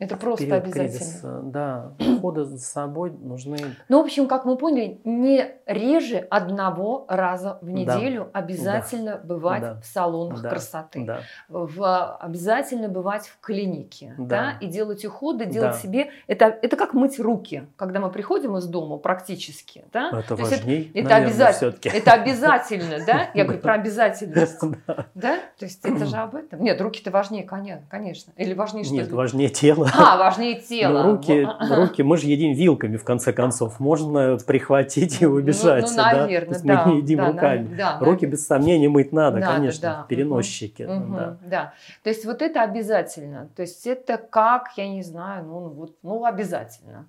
[0.00, 0.88] Это просто период обязательно.
[0.98, 7.04] кризиса, да, ухода за собой нужны Ну, в общем, как мы поняли, не реже одного
[7.08, 7.70] раза в Да.
[7.72, 9.80] неделю обязательно бывать Да.
[9.80, 10.48] в салонах Да.
[10.50, 11.04] красоты.
[11.04, 14.24] да, в, обязательно бывать в клинике, да.
[14.26, 14.52] Да.
[14.60, 15.78] и делать уходы, делать Да.
[15.78, 16.10] себе.
[16.26, 20.08] Это, это как мыть руки, когда мы приходим из дома практически, да.
[20.18, 21.74] это То есть важней, это наверное, обязательно.
[21.94, 23.30] Это обязательно, да?
[23.34, 25.06] Я говорю про обязательность, Да.
[25.14, 25.36] да?
[25.58, 26.62] То есть это же об этом.
[26.62, 28.32] Нет, руки-то важнее, коня- конечно.
[28.36, 29.89] Или важнее что Нет, важнее тело.
[29.92, 31.02] А, важнее тело.
[31.02, 33.80] Ну, руки, руки, мы же едим вилками, в конце концов.
[33.80, 35.84] Можно прихватить и Ну, убежать.
[35.90, 36.10] Ну, да?
[36.10, 36.84] То наверное, есть да.
[36.86, 37.74] мы не едим да, руками.
[37.76, 39.80] да, Руки, без сомнения, мыть надо, Надо, конечно.
[39.82, 40.06] да.
[40.08, 40.82] Переносчики.
[40.82, 41.36] Мгм, да.
[41.46, 41.72] да.
[42.02, 43.48] То есть вот это обязательно.
[43.56, 47.06] То есть это как, я не знаю, ну вот, ну обязательно.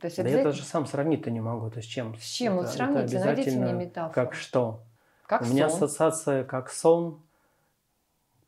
[0.00, 0.52] То есть Да я обязательно.
[0.52, 1.70] даже сам сравнить-то не могу.
[1.70, 2.16] То есть чем?
[2.18, 2.54] С чем?
[2.56, 4.12] Вот Это- это сравните, найдите мне обязательно метафору.
[4.14, 4.80] Как что?
[5.26, 5.84] Как У меня сон.
[5.84, 7.18] ассоциация как сон.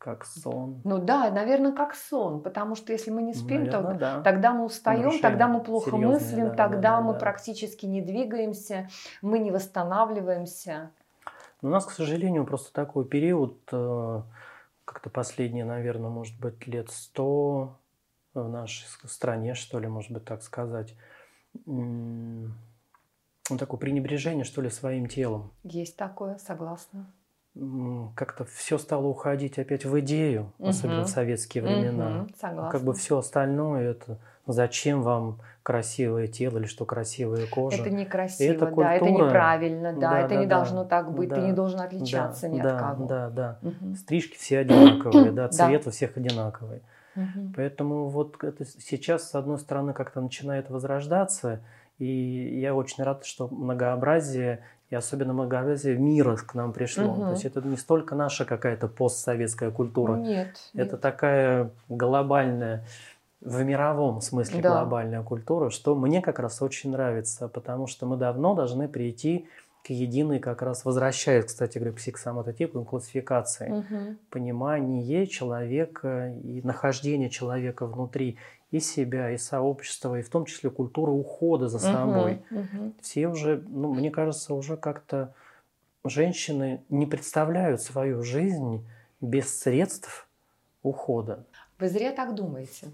[0.05, 0.81] Как сон.
[0.83, 4.21] Ну да, наверное, как сон, потому что если мы не спим, то Наверное, да.
[4.21, 7.19] тогда мы устаем, Нарушения тогда мы плохо мыслим, да, тогда да, мы да.
[7.19, 8.87] практически не двигаемся,
[9.23, 10.91] мы не восстанавливаемся.
[11.63, 14.21] У нас, к сожалению, просто такой период, э,
[14.85, 17.75] как-то последние, наверное, может быть, лет сто
[18.35, 20.95] в нашей стране, что ли, может быть, так сказать,
[21.65, 22.51] ну,
[23.57, 25.51] такое пренебрежение, что ли, своим телом.
[25.63, 27.11] Есть такое, согласна.
[28.15, 31.05] Как-то все стало уходить опять в идею, особенно Мгм.
[31.05, 32.09] в советские времена.
[32.09, 32.69] Мгм, согласна.
[32.69, 37.77] Как бы все остальное, это зачем вам красивое тело или что красивая кожа.
[37.77, 40.55] Это некрасиво, Это да, это неправильно, да, Да, это да, не да.
[40.55, 43.07] должно так быть, ты Да, не должен отличаться да, ни да, от кого.
[43.07, 43.59] Да, да.
[43.61, 45.67] Мгм, Стрижки все одинаковые, да, Да.
[45.67, 46.81] цвет у всех одинаковый.
[47.15, 47.53] мгм.
[47.55, 51.61] Поэтому вот это сейчас, с одной стороны, как-то начинает возрождаться,
[51.99, 57.15] и я очень рад, что многообразие, и особенно многообразие мира к нам пришло.
[57.15, 57.25] Мгм.
[57.25, 61.01] То есть это не столько наша какая-то постсоветская культура, Нет, это нет.
[61.01, 62.85] такая глобальная,
[63.41, 64.69] в мировом смысле Да.
[64.69, 69.47] глобальная культура, что мне как раз очень нравится, потому что мы давно должны прийти
[69.83, 74.17] к единой, как раз возвращаясь, кстати говоря, к психосоматотипу и классификации Мгм.
[74.29, 78.37] понимание человека и нахождение человека внутри
[78.75, 82.43] и себя, и сообщества, и в том числе культуры ухода за собой.
[82.51, 82.93] Мгм, мгм.
[83.01, 85.33] Все уже, ну, мне кажется, уже как-то
[86.03, 88.85] женщины не представляют свою жизнь
[89.21, 90.27] без средств
[90.83, 91.45] ухода.
[91.79, 92.87] Вы зря так думаете.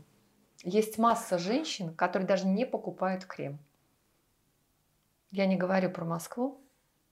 [0.63, 3.57] Есть масса женщин, которые даже не покупают крем.
[5.31, 6.59] Я не говорю про Москву,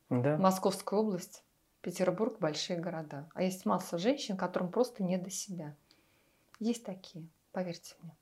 [0.09, 0.38] Да?
[0.38, 1.43] Московскую область,
[1.82, 3.30] Петербург, большие города.
[3.34, 5.76] А есть масса женщин, которым просто не до себя.
[6.59, 8.15] Есть такие, поверьте мне.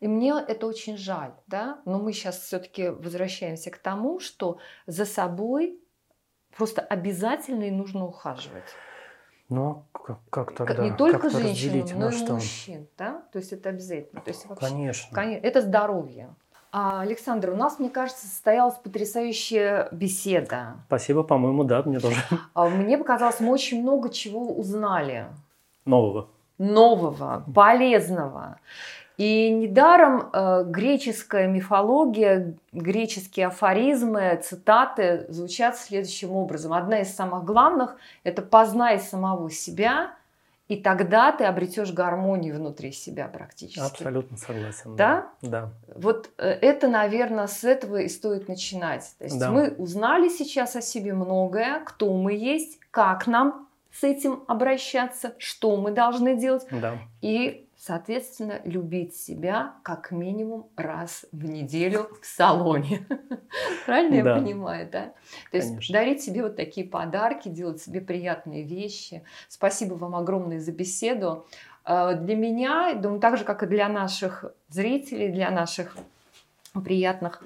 [0.00, 5.04] И мне это очень жаль, да, но мы сейчас все-таки возвращаемся к тому, что за
[5.06, 5.78] собой
[6.56, 8.64] просто обязательно и нужно ухаживать.
[9.48, 10.82] Ну, как, как Как тогда?
[10.84, 12.34] не только женщинам, разделить но и что?
[12.34, 14.20] мужчин, да, то есть это обязательно.
[14.22, 15.14] То есть вообще, Конечно.
[15.14, 16.34] Конечно, это здоровье.
[16.74, 20.76] А, Александр, у нас, мне кажется, состоялась потрясающая беседа.
[20.86, 22.16] Спасибо, по-моему, да, мне тоже
[22.54, 25.26] А, Мне показалось, мы очень много чего узнали.
[25.84, 26.28] нового.
[26.58, 28.58] Нового, полезного.
[29.18, 36.72] И недаром э, греческая мифология, греческие афоризмы, цитаты звучат следующим образом.
[36.72, 40.12] Одна из самых главных– это «познай самого себя»,
[40.68, 43.78] и тогда ты обретешь гармонию внутри себя практически.
[43.84, 44.96] Абсолютно согласен.
[44.96, 45.26] Да?
[45.42, 45.70] Да.
[45.94, 49.14] Вот э, это, наверное, с этого и стоит начинать.
[49.18, 49.50] То есть Да.
[49.50, 55.76] мы узнали сейчас о себе многое, кто мы есть, как нам с этим обращаться, что
[55.76, 56.94] мы должны делать, Да.
[57.20, 63.04] и, соответственно, любить себя как минимум раз в неделю в салоне.
[63.86, 64.34] Правильно я Да.
[64.36, 65.14] понимаю, да?
[65.50, 65.92] То есть Конечно.
[65.92, 69.24] дарить себе вот такие подарки, делать себе приятные вещи.
[69.48, 71.44] Спасибо вам огромное за беседу.
[71.84, 75.96] Э, Для меня, думаю, так же, как и для наших зрителей, для наших
[76.84, 77.42] приятных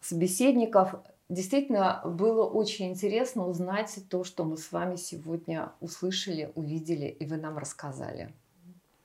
[0.00, 0.96] собеседников,
[1.28, 7.36] действительно было очень интересно узнать то, что мы с вами сегодня услышали, увидели, и вы
[7.36, 8.34] нам рассказали.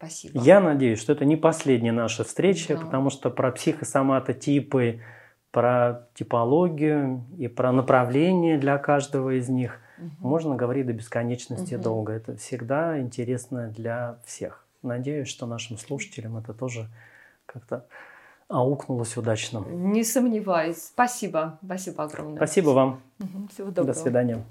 [0.03, 0.39] Спасибо.
[0.41, 2.85] Я надеюсь, что это не последняя наша встреча, Да.
[2.85, 5.01] потому что про психосоматотипы,
[5.51, 10.11] про типологию и про направление для каждого из них Мгм.
[10.19, 11.83] можно говорить до бесконечности Мгм.
[11.83, 12.13] долго.
[12.13, 14.65] Это всегда интересно для всех.
[14.81, 16.87] Надеюсь, что нашим слушателям это тоже
[17.45, 17.85] как-то
[18.49, 19.59] аукнулось удачно.
[19.69, 20.83] Не сомневаюсь.
[20.83, 21.59] Спасибо.
[21.63, 22.35] Спасибо огромное.
[22.37, 22.99] Спасибо вам.
[23.19, 23.47] Мгм.
[23.47, 23.93] Всего доброго.
[23.93, 24.43] До свидания.